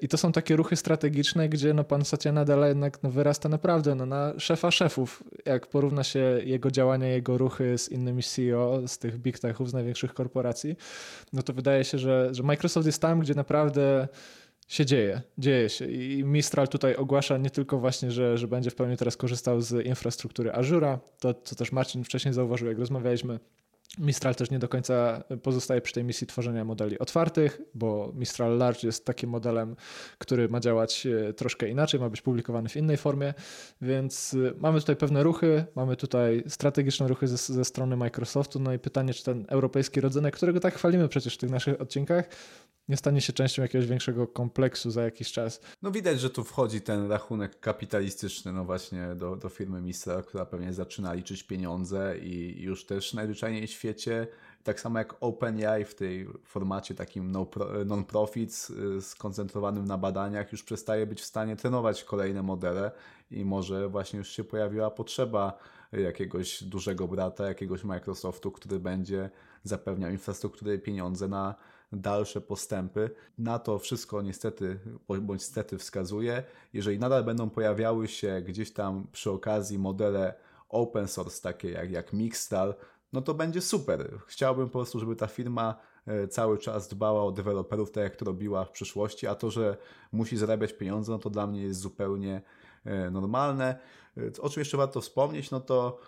[0.00, 3.87] i to są takie ruchy strategiczne, gdzie no pan Satya Nadella jednak no, wyrasta naprawdę
[3.94, 5.24] naprawdę no, na szefa szefów.
[5.46, 9.74] Jak porówna się jego działania, jego ruchy z innymi CEO, z tych big techów, z
[9.74, 10.76] największych korporacji,
[11.32, 14.08] no to wydaje się, że, że Microsoft jest tam, gdzie naprawdę
[14.68, 18.74] się dzieje, dzieje się i Mistral tutaj ogłasza nie tylko właśnie, że, że będzie w
[18.74, 23.38] pełni teraz korzystał z infrastruktury Azura, to co też Marcin wcześniej zauważył, jak rozmawialiśmy,
[23.98, 28.80] Mistral też nie do końca pozostaje przy tej misji tworzenia modeli otwartych, bo Mistral Large
[28.82, 29.76] jest takim modelem,
[30.18, 33.34] który ma działać e, troszkę inaczej, ma być publikowany w innej formie,
[33.80, 38.72] więc e, mamy tutaj pewne ruchy, mamy tutaj strategiczne ruchy ze, ze strony Microsoftu, no
[38.72, 42.28] i pytanie, czy ten europejski rodzynek, którego tak chwalimy przecież w tych naszych odcinkach,
[42.88, 45.60] nie stanie się częścią jakiegoś większego kompleksu za jakiś czas.
[45.82, 50.46] No widać, że tu wchodzi ten rachunek kapitalistyczny, no właśnie do, do firmy Mistral, która
[50.46, 54.26] pewnie zaczyna liczyć pieniądze i już też najzwyczajniej świecie,
[54.64, 57.46] tak samo jak OpenAI w tej formacie takim no
[57.86, 58.68] non-profit
[58.98, 62.90] y, skoncentrowanym na badaniach już przestaje być w stanie trenować kolejne modele
[63.30, 65.58] i może właśnie już się pojawiła potrzeba
[65.92, 69.30] jakiegoś dużego brata, jakiegoś Microsoftu, który będzie
[69.62, 71.54] zapewniał infrastrukturę i pieniądze na
[71.92, 73.10] dalsze postępy.
[73.38, 74.78] Na to wszystko niestety,
[75.20, 76.42] bądź stety wskazuje.
[76.72, 80.34] Jeżeli nadal będą pojawiały się gdzieś tam przy okazji modele
[80.68, 82.74] open source, takie jak, jak Mixtal,
[83.12, 84.18] no to będzie super.
[84.26, 85.74] Chciałbym po prostu, żeby ta firma
[86.06, 89.76] e, cały czas dbała o deweloperów, tak jak to robiła w przyszłości, a to, że
[90.12, 92.42] musi zarabiać pieniądze, no to dla mnie jest zupełnie
[92.84, 93.78] e, normalne.
[94.16, 96.00] E, o czym jeszcze warto wspomnieć, no to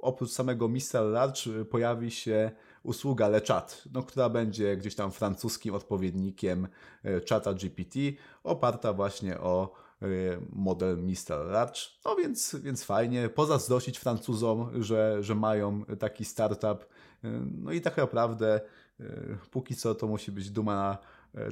[0.00, 1.02] oprócz samego Mr.
[1.02, 2.50] Large pojawi się
[2.82, 6.68] usługa LeChat, no, która będzie gdzieś tam francuskim odpowiednikiem
[7.24, 7.98] czata GPT,
[8.44, 9.72] oparta właśnie o
[10.52, 11.46] model Mr.
[11.46, 11.80] Large.
[12.04, 16.86] No więc, więc fajnie, pozazdrościć Francuzom, że, że mają taki startup.
[17.52, 18.60] No i tak naprawdę
[19.50, 20.98] póki co to musi być duma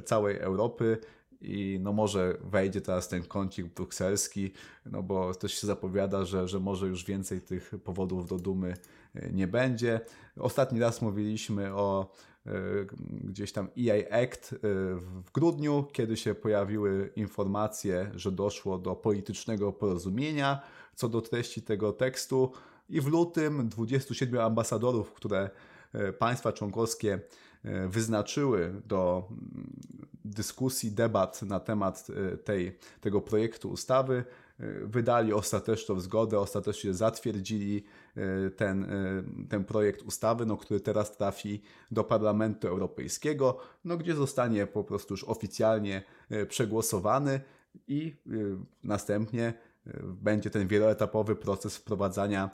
[0.05, 0.97] całej Europy
[1.41, 4.51] i no może wejdzie teraz ten kącik brukselski,
[4.85, 8.73] no bo też się zapowiada, że, że może już więcej tych powodów do dumy
[9.15, 9.99] e, nie będzie.
[10.39, 12.38] Ostatni raz mówiliśmy o e,
[13.23, 14.57] gdzieś tam EA Act e,
[14.99, 20.61] w grudniu, kiedy się pojawiły informacje, że doszło do politycznego porozumienia
[20.95, 22.51] co do treści tego tekstu.
[22.89, 25.49] I w lutym 27 ambasadorów, które
[26.19, 27.19] państwa członkowskie
[27.89, 34.23] wyznaczyły do mm, dyskusji, debat na temat e, tej, tego projektu ustawy,
[34.59, 37.81] e, wydali ostateczną zgodę, ostatecznie zatwierdzili e,
[38.55, 38.87] ten,
[39.49, 45.13] ten projekt ustawy, no, który teraz trafi do Parlamentu Europejskiego, no, gdzie zostanie po prostu
[45.13, 46.03] już oficjalnie
[46.47, 47.41] przegłosowany
[47.87, 48.15] i
[48.83, 49.53] następnie
[50.03, 52.49] będzie ten wieloetapowy proces wprowadzania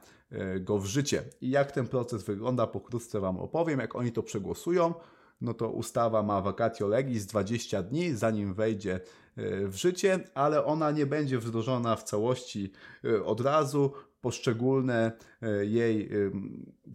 [0.59, 1.23] go w życie.
[1.41, 4.93] I jak ten proces wygląda, pokrótce Wam opowiem, jak oni to przegłosują
[5.41, 10.91] no to ustawa ma vacatio legis 20 dni, zanim wejdzie e, w życie, ale ona
[10.91, 12.71] nie będzie wdrożona w całości
[13.05, 13.91] e, od razu.
[14.25, 15.11] Poszczególne
[15.41, 16.09] e, jej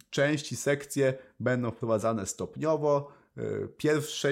[0.09, 3.11] części, sekcje będą wprowadzane stopniowo.
[3.77, 4.27] Pierwszą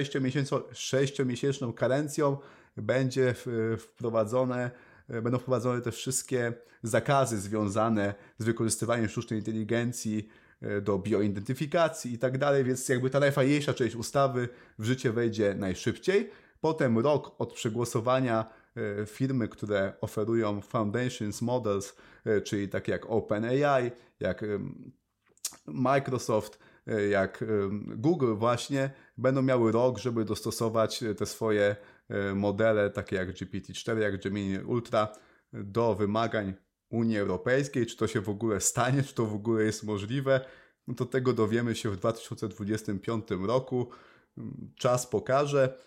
[0.72, 2.36] sześciomiesięczną karencją
[2.76, 3.34] będzie
[3.78, 4.70] wprowadzone
[5.08, 10.28] będą wprowadzone te wszystkie zakazy związane z wykorzystywaniem sztucznej inteligencji
[10.62, 14.48] E, do bioidentyfikacji i tak dalej, więc jakby ta najfajniejsza część ustawy
[14.78, 16.30] w życie wejdzie najszybciej.
[16.60, 18.46] Potem rok od przegłosowania
[19.06, 21.96] firmy, które oferują Foundations Models,
[22.44, 23.90] czyli takie jak OpenAI,
[24.20, 24.44] jak
[25.66, 26.58] Microsoft,
[27.10, 27.44] jak
[27.96, 31.76] Google właśnie, będą miały rok, żeby dostosować te swoje
[32.34, 35.12] modele, takie jak GPT-4, jak Gemini Ultra,
[35.52, 36.54] do wymagań
[36.90, 37.86] Unii Europejskiej.
[37.86, 40.40] Czy to się w ogóle stanie, czy to w ogóle jest możliwe?
[40.86, 43.90] No to tego dowiemy się w 2025 roku.
[44.76, 45.78] Czas pokaże,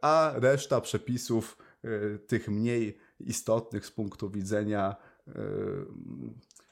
[0.00, 1.71] a reszta przepisów, e,
[2.26, 4.96] tych mniej istotnych z punktu widzenia
[5.28, 5.32] e,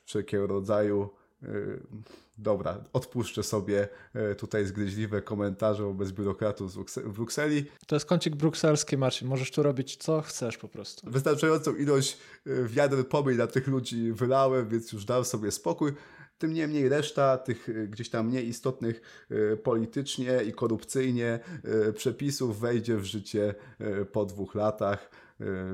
[0.05, 1.11] wszelkiego rodzaju
[1.43, 1.47] e,
[2.39, 3.89] Dobra, odpuszczę sobie
[4.39, 7.65] tutaj zgryźliwe komentarze wobec biurokratów w Brukseli.
[7.87, 9.29] To jest kącik brukselski, Marcin.
[9.29, 11.11] Możesz tu robić co chcesz po prostu.
[11.11, 12.19] Wystarczającą ilość
[12.67, 15.93] wiader pomyj na tych ludzi wylałem, więc już dał sobie spokój.
[16.41, 21.41] Tym niemniej reszta tych y, gdzieś tam mniej istotnych y, politycznie i korupcyjnie
[21.89, 23.55] y, przepisów wejdzie w życie
[24.13, 25.11] po dwóch latach,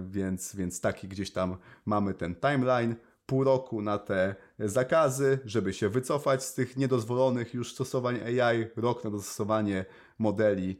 [0.02, 2.96] więc, więc taki gdzieś tam mamy ten timeline.
[3.26, 9.04] Pół roku na te zakazy, żeby się wycofać z tych niedozwolonych już stosowań AI, rok
[9.04, 9.84] na dostosowanie
[10.18, 10.78] modeli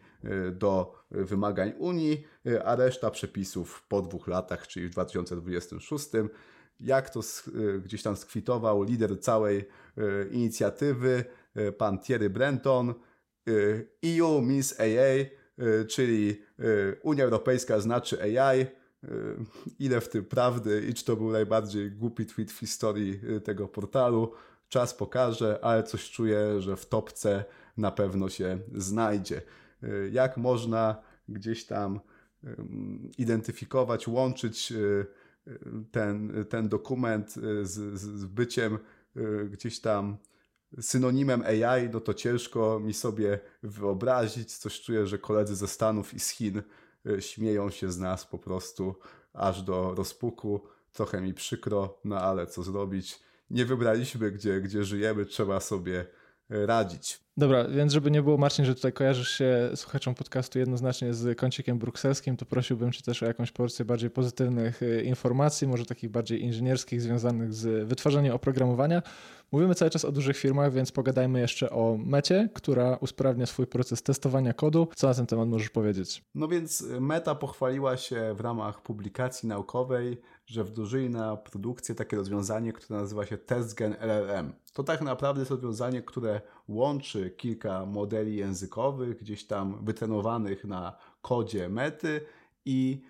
[0.53, 2.27] do wymagań Unii,
[2.65, 6.09] a reszta przepisów po dwóch latach, czyli w 2026
[6.81, 11.25] jak to y, gdzieś tam skwitował lider całej y, inicjatywy,
[11.57, 12.95] y, pan Thierry Brenton,
[14.05, 15.25] EU means AA,
[15.89, 16.43] czyli
[17.03, 18.67] Unia Europejska znaczy AI.
[19.79, 24.33] Ile w tym prawdy i czy to był najbardziej głupi tweet w historii tego portalu,
[24.69, 27.45] czas pokaże, ale coś czuję, że w topce
[27.77, 29.43] na pewno się znajdzie.
[30.13, 32.01] Jak można gdzieś tam
[33.19, 34.73] identyfikować, łączyć
[35.91, 38.79] ten, ten dokument y, z, z byciem
[39.17, 40.17] y, gdzieś tam
[40.81, 44.57] synonimem AI, no to ciężko mi sobie wyobrazić.
[44.57, 46.63] Coś czuję, że koledzy ze Stanów i z Chin
[47.07, 48.95] y, śmieją się z nas po prostu
[49.33, 50.61] aż do rozpuku.
[50.93, 53.21] Trochę mi przykro, no ale co zrobić?
[53.51, 56.07] Nie wybraliśmy, gdzie, gdzie żyjemy, trzeba sobie
[56.49, 57.26] radzić.
[57.39, 61.79] Dobra, więc żeby nie było Marcin, że tutaj kojarzysz się słuchaczom podcastu jednoznacznie z kącikiem
[61.79, 66.43] brukselskim, to prosiłbym Cię też o jakąś porcję bardziej pozytywnych y, informacji, może takich bardziej
[66.43, 69.03] inżynierskich, związanych z wytwarzaniem oprogramowania.
[69.53, 74.03] Mówimy cały czas o dużych firmach, więc pogadajmy jeszcze o Mecie, która usprawnia swój proces
[74.03, 74.89] testowania kodu.
[74.97, 76.25] Co na ten temat możesz powiedzieć?
[76.35, 82.73] No więc Meta pochwaliła się w ramach publikacji naukowej, że wdrożyli na produkcję takie rozwiązanie,
[82.73, 84.53] które nazywa się TestGen LLM.
[84.73, 91.69] To tak naprawdę jest rozwiązanie, które łączy kilka modeli językowych, gdzieś tam wytrenowanych na kodzie
[91.69, 92.21] mety
[92.65, 93.03] i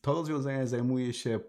[0.00, 1.40] to rozwiązanie zajmuje się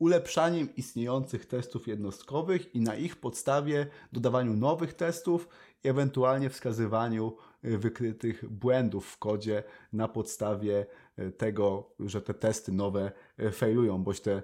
[0.00, 5.48] ulepszaniem istniejących testów jednostkowych i na ich podstawie dodawaniu nowych testów
[5.84, 9.62] i ewentualnie wskazywaniu y, wykrytych błędów w kodzie
[9.92, 10.86] na podstawie
[11.18, 14.42] y, tego, że te testy nowe y, failują, bądź te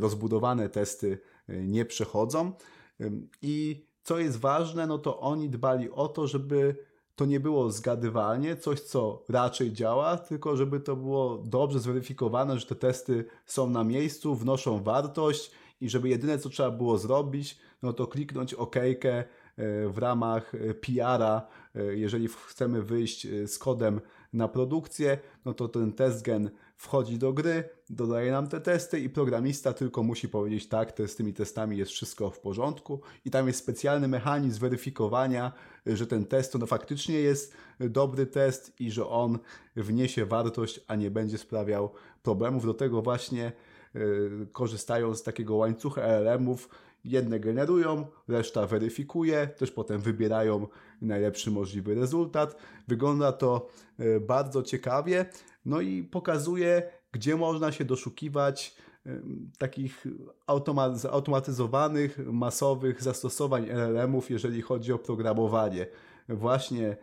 [0.00, 1.18] rozbudowane testy
[1.48, 2.52] nie przechodzą.
[3.42, 6.76] I co jest ważne, no to oni dbali o to, żeby
[7.16, 12.66] to nie było zgadywanie, coś co raczej działa, tylko żeby to było dobrze zweryfikowane, że
[12.66, 15.50] te testy są na miejscu, wnoszą wartość
[15.80, 18.76] i żeby jedyne co trzeba było zrobić, no to kliknąć OK
[19.56, 24.00] E, w ramach e, PR-a, e, jeżeli chcemy wyjść z kodem
[24.32, 26.50] na produkcję, no to ten test gen
[26.84, 31.16] wchodzi do gry, dodaje nam te testy i programista tylko musi powiedzieć tak, to z
[31.16, 35.52] tymi testami jest wszystko w porządku i tam jest specjalny mechanizm weryfikowania,
[35.86, 39.38] że ten test to no faktycznie jest dobry test i że on
[39.76, 41.90] wniesie wartość, a nie będzie sprawiał
[42.22, 42.66] problemów.
[42.66, 43.52] Do tego właśnie
[44.52, 46.68] korzystają z takiego łańcucha LLM-ów,
[47.04, 50.66] Jedne generują, reszta weryfikuje, też potem wybierają
[51.02, 52.56] najlepszy możliwy rezultat.
[52.88, 53.68] Wygląda to
[53.98, 55.26] e, bardzo ciekawie,
[55.64, 58.74] no i pokazuje, gdzie można się doszukiwać
[59.06, 59.20] e,
[59.58, 60.06] takich
[61.10, 65.86] automatyzowanych, masowych zastosowań LLM-ów, jeżeli chodzi o programowanie.
[66.28, 66.96] Właśnie e,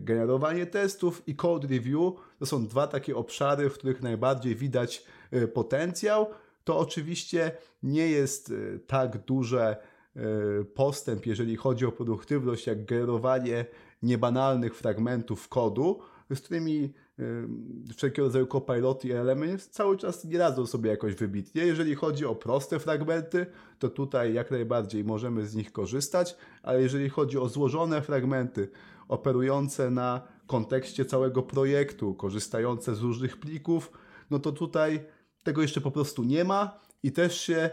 [0.00, 5.04] generowanie testów i code review to są dwa takie obszary, w których najbardziej widać
[5.54, 6.26] potencjał
[6.66, 7.52] to oczywiście
[7.82, 9.76] nie jest e, tak duże
[10.16, 10.20] e,
[10.64, 13.66] postęp, jeżeli chodzi o produktywność, jak generowanie
[14.02, 16.00] niebanalnych fragmentów kodu,
[16.34, 16.90] z którymi e,
[17.96, 21.66] wszelkiego rodzaju copiloty i elementy cały czas nie radzą sobie jakoś wybitnie.
[21.66, 23.46] Jeżeli chodzi o proste fragmenty,
[23.78, 28.68] to tutaj jak najbardziej możemy z nich korzystać, ale jeżeli chodzi o złożone fragmenty
[29.08, 33.92] operujące na kontekście całego projektu, korzystające z różnych plików,
[34.30, 35.04] no to tutaj
[35.42, 37.70] tego jeszcze po prostu nie ma i też się,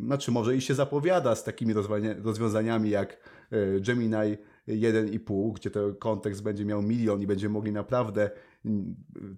[0.00, 1.74] znaczy może i się zapowiada z takimi
[2.22, 4.36] rozwiązaniami jak y, Gemini
[4.68, 8.30] 1,5, gdzie ten kontekst będzie miał milion i będziemy mogli naprawdę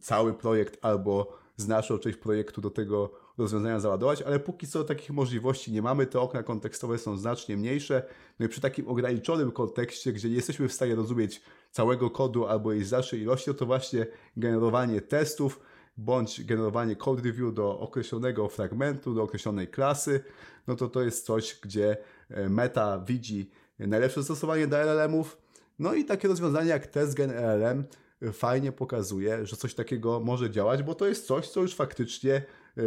[0.00, 5.72] cały projekt albo znaczną część projektu do tego rozwiązania załadować, ale póki co takich możliwości
[5.72, 8.02] nie mamy, te okna kontekstowe są znacznie mniejsze.
[8.38, 12.72] No i przy takim ograniczonym kontekście, gdzie nie jesteśmy w stanie rozumieć całego kodu albo
[12.72, 14.06] jej znacznej ilości, to właśnie
[14.36, 15.60] generowanie testów
[15.96, 20.20] bądź generowanie code review do określonego fragmentu, do określonej klasy,
[20.66, 21.96] no to to jest coś, gdzie
[22.30, 25.38] e, meta widzi najlepsze zastosowanie dla LLM-ów.
[25.78, 27.84] No i takie rozwiązanie jak TestGen LLM
[28.32, 32.82] fajnie pokazuje, że coś takiego może działać, bo to jest coś, co już faktycznie e,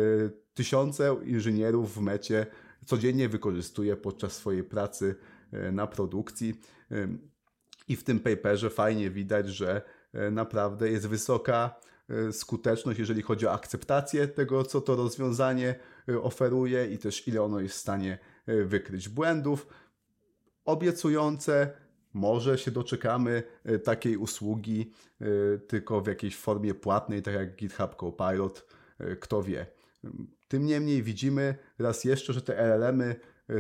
[0.54, 2.46] tysiące inżynierów w mecie
[2.86, 5.16] codziennie wykorzystuje podczas swojej pracy
[5.52, 6.62] e, na produkcji.
[7.88, 9.82] I w tym paperze fajnie widać, że
[10.32, 11.80] naprawdę jest wysoka
[12.32, 15.76] skuteczność, jeżeli chodzi o akceptację tego, co to rozwiązanie
[16.22, 18.18] oferuje i też ile ono jest w stanie
[18.66, 19.68] wykryć błędów.
[20.66, 21.72] Obiecujące,
[22.14, 23.44] może się doczekamy
[23.84, 24.92] takiej usługi,
[25.68, 28.66] tylko w jakiejś formie płatnej, tak jak GitHub Copilot,
[29.20, 29.66] kto wie.
[30.48, 33.16] Tym niemniej widzimy raz jeszcze, że te LLM-y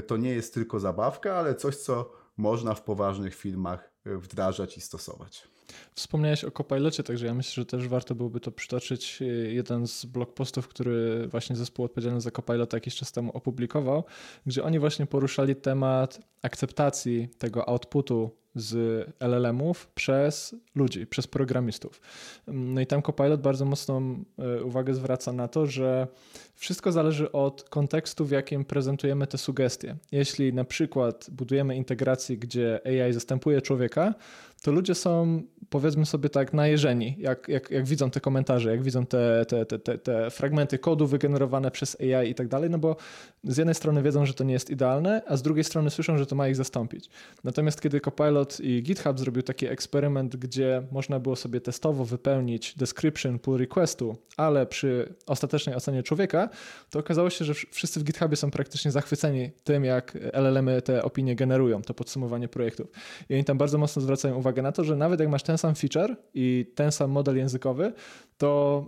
[0.07, 5.47] to nie jest tylko zabawka, ale coś, co można w poważnych firmach wdrażać i stosować.
[5.95, 9.19] Wspomniałeś o Copilocie, także ja myślę, że też warto byłoby to przytoczyć.
[9.47, 14.03] Jeden z blog postów, który właśnie zespół odpowiedzialny za Copilota jakiś czas temu opublikował,
[14.45, 22.01] gdzie oni właśnie poruszali temat akceptacji tego outputu z LLM-ów przez ludzi, przez programistów.
[22.47, 26.07] No i tam Copilot bardzo mocną e, uwagę zwraca na to, że
[26.55, 29.95] wszystko zależy od kontekstu, w jakim prezentujemy te sugestie.
[30.11, 34.13] Jeśli na przykład budujemy integrację, gdzie AI zastępuje człowieka,
[34.61, 39.05] to ludzie są, powiedzmy sobie tak, najeżeni, jak, jak, jak widzą te komentarze, jak widzą
[39.05, 42.95] te, te, te, te, fragmenty kodu wygenerowane przez AI i tak dalej, no bo
[43.43, 46.25] z jednej strony wiedzą, że to nie jest idealne, a z drugiej strony słyszą, że
[46.25, 47.09] to ma ich zastąpić.
[47.43, 53.39] Natomiast kiedy Copilot i GitHub zrobił taki eksperyment, gdzie można było sobie testowo wypełnić description
[53.39, 56.49] pull requestu, ale przy ostatecznej ocenie człowieka,
[56.89, 61.35] to okazało się, że wszyscy w GitHubie są praktycznie zachwyceni tym, jak LLM-y te opinie
[61.35, 62.87] generują, to podsumowanie projektów.
[63.29, 65.75] I oni tam bardzo mocno zwracają uwagę na to, że nawet jak masz ten sam
[65.75, 67.93] feature i ten sam model językowy,
[68.37, 68.83] to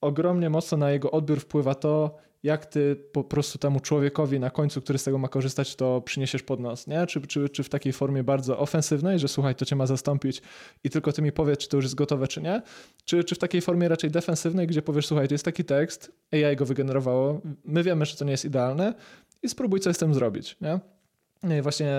[0.00, 4.82] ogromnie mocno na jego odbiór wpływa to, jak ty po prostu temu człowiekowi na końcu,
[4.82, 7.06] który z tego ma korzystać, to przyniesiesz pod nos, nie?
[7.06, 10.42] Czy, czy, czy w takiej formie bardzo ofensywnej, że słuchaj, to cię ma zastąpić
[10.84, 12.62] i tylko ty mi powiedz, czy to już jest gotowe, czy nie?
[13.04, 16.56] Czy, czy w takiej formie raczej defensywnej, gdzie powiesz, słuchaj, to jest taki tekst, AI
[16.56, 18.94] go wygenerowało, my wiemy, że to nie jest idealne
[19.42, 20.80] i spróbuj coś z tym zrobić, nie?
[21.46, 21.92] No właśnie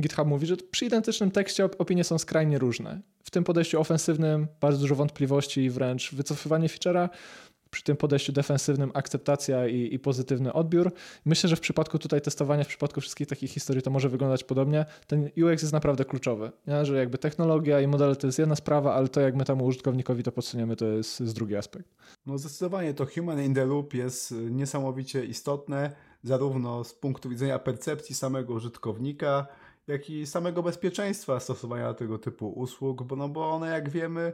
[0.00, 3.00] GitHub mówi, że przy identycznym tekście opinie są skrajnie różne.
[3.24, 7.08] W tym podejściu ofensywnym bardzo dużo wątpliwości i wręcz wycofywanie feature'a,
[7.70, 10.92] przy tym podejściu defensywnym akceptacja i, i, pozytywny odbiór.
[11.24, 14.84] Myślę, że w przypadku tutaj testowania, w przypadku wszystkich takich historii to może wyglądać podobnie.
[15.06, 16.84] Ten UX jest naprawdę kluczowy, nie?
[16.84, 20.22] że jakby technologia i modele to jest jedna sprawa, ale to jak my temu użytkownikowi
[20.22, 21.88] to podsuniemy to jest, jest drugi aspekt.
[22.26, 25.90] No zdecydowanie to human in the loop jest niesamowicie istotne,
[26.22, 29.46] zarówno z punktu widzenia percepcji samego użytkownika,
[29.86, 34.32] jak i samego bezpieczeństwa stosowania tego typu usług, bo, no bo one jak wiemy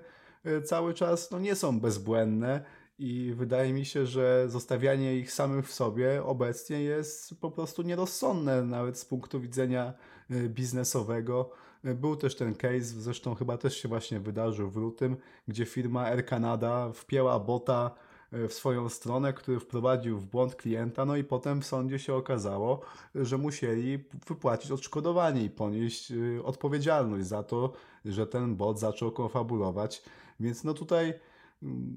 [0.64, 2.64] cały czas no, nie są bezbłędne
[2.98, 8.62] i wydaje mi się, że zostawianie ich samych w sobie obecnie jest po prostu nierozsądne,
[8.62, 9.94] nawet z punktu widzenia
[10.30, 11.50] y, biznesowego.
[11.84, 15.16] Y, był też ten case, zresztą chyba też się właśnie wydarzył w lutym,
[15.48, 17.94] gdzie firma Air Canada wpięła bota
[18.32, 22.80] w swoją stronę, który wprowadził w błąd klienta, no i potem w sądzie się okazało,
[23.14, 26.12] że musieli wypłacić odszkodowanie i ponieść
[26.44, 27.72] odpowiedzialność za to,
[28.04, 30.02] że ten bot zaczął konfabulować.
[30.40, 31.14] Więc no tutaj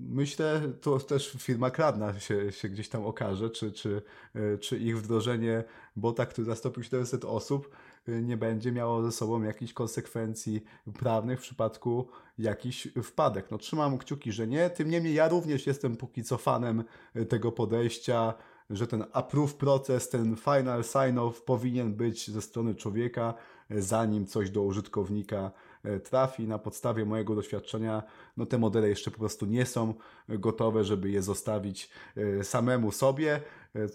[0.10, 4.02] Myślę, to też firma Kradna się, się gdzieś tam okaże, czy, czy,
[4.36, 5.64] e, czy ich wdrożenie
[5.96, 7.76] bota, który zastąpił 700 osób, e,
[8.08, 10.64] nie będzie miało ze sobą jakichś konsekwencji
[11.00, 13.52] prawnych w przypadku jakichś wpadek.
[13.52, 14.70] No trzymam kciuki, że nie.
[14.70, 16.84] Tym niemniej ja również jestem póki co fanem
[17.14, 18.34] e, tego podejścia,
[18.70, 23.34] że ten approve proces, ten final sign-off powinien być ze strony człowieka,
[23.70, 25.52] zanim coś do użytkownika
[25.84, 26.48] E, trafi.
[26.48, 28.04] Na podstawie mojego doświadczenia,
[28.38, 29.94] no te modele jeszcze po prostu nie są
[30.30, 33.42] gotowe, żeby je zostawić e, samemu sobie, e,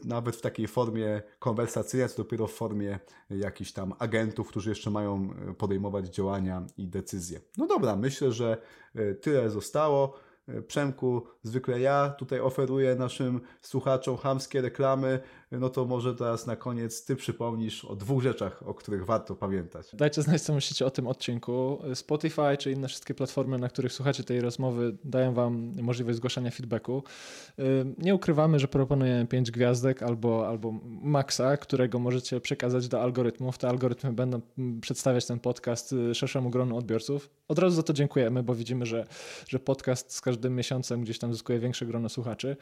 [0.05, 2.99] nawet w takiej formie konwersacyjnej, co dopiero w formie
[3.31, 7.41] jakichś tam agentów, którzy jeszcze mają podejmować działania i decyzje.
[7.59, 8.57] No dobra, myślę, że
[9.20, 10.14] tyle zostało.
[10.66, 15.20] Przemku, zwykle ja tutaj oferuję naszym słuchaczom hamskie reklamy,
[15.61, 19.86] no to może teraz na koniec Ty przypomnisz o dwóch rzeczach, o których warto pamiętać.
[19.92, 21.78] Dajcie znać, co myślicie o tym odcinku.
[21.94, 27.02] Spotify czy inne wszystkie platformy, na których słuchacie tej rozmowy, dają Wam możliwość zgłaszania feedbacku.
[27.98, 33.59] Nie ukrywamy, że proponujemy 5 gwiazdek albo, albo maksa, którego możecie przekazać do algorytmów.
[33.59, 34.40] Te algorytmy będą
[34.80, 37.30] przedstawiać ten podcast y, szerszemu gronu odbiorców.
[37.48, 39.07] Od razu za to dziękujemy, bo widzimy, że,
[39.48, 42.57] że podcast z każdym miesiącem gdzieś tam zyskuje większe grono słuchaczy.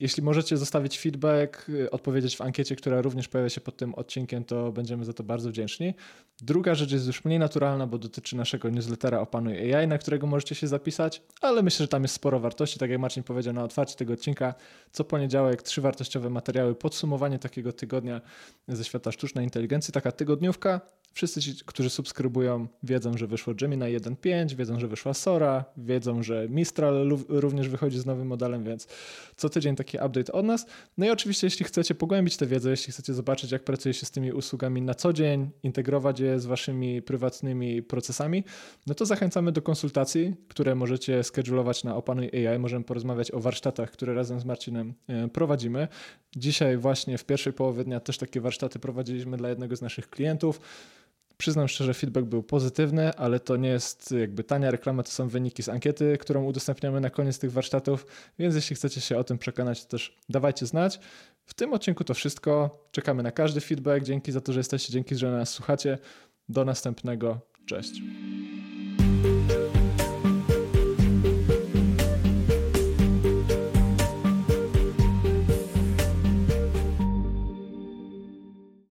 [0.00, 4.72] Jeśli możecie zostawić feedback, odpowiedzieć w ankiecie, która również pojawia się pod tym odcinkiem, to
[4.72, 5.94] będziemy za to bardzo wdzięczni.
[6.40, 10.54] Druga rzecz jest już mniej naturalna, bo dotyczy naszego newslettera Opanuj AI, na którego możecie
[10.54, 12.78] się zapisać, ale myślę, że tam jest sporo wartości.
[12.78, 14.54] Tak jak Marcin powiedział na otwarcie tego odcinka,
[14.92, 18.20] co poniedziałek trzy wartościowe materiały, podsumowanie takiego tygodnia
[18.68, 20.80] ze świata sztucznej inteligencji, taka tygodniówka,
[21.14, 26.46] Wszyscy ci, którzy subskrybują, wiedzą, że wyszło Gemini 1.5, wiedzą, że wyszła Sora, wiedzą, że
[26.48, 28.88] Mistral również wychodzi z nowym modelem, więc
[29.36, 30.66] co tydzień taki update od nas.
[30.98, 34.10] No i oczywiście, jeśli chcecie pogłębić tę wiedzę, jeśli chcecie zobaczyć, jak pracuje się z
[34.10, 38.44] tymi usługami na co dzień, integrować je z waszymi prywatnymi procesami,
[38.86, 42.58] no to zachęcamy do konsultacji, które możecie schedulować na Opanuj AI.
[42.58, 45.88] Możemy porozmawiać o warsztatach, które razem z Marcinem e, prowadzimy.
[46.36, 50.60] Dzisiaj właśnie w pierwszej połowie dnia też takie warsztaty prowadziliśmy dla jednego z naszych klientów.
[51.36, 55.62] Przyznam szczerze, feedback był pozytywny, ale to nie jest jakby tania reklama, to są wyniki
[55.62, 58.06] z ankiety, którą udostępniamy na koniec tych warsztatów,
[58.38, 61.00] więc jeśli chcecie się o tym przekonać, to też dawajcie znać.
[61.46, 62.84] W tym odcinku to wszystko.
[62.90, 64.06] Czekamy na każdy feedback.
[64.06, 65.98] Dzięki za to, że jesteście, dzięki, że nas słuchacie.
[66.48, 67.40] Do następnego.
[67.66, 68.00] Cześć.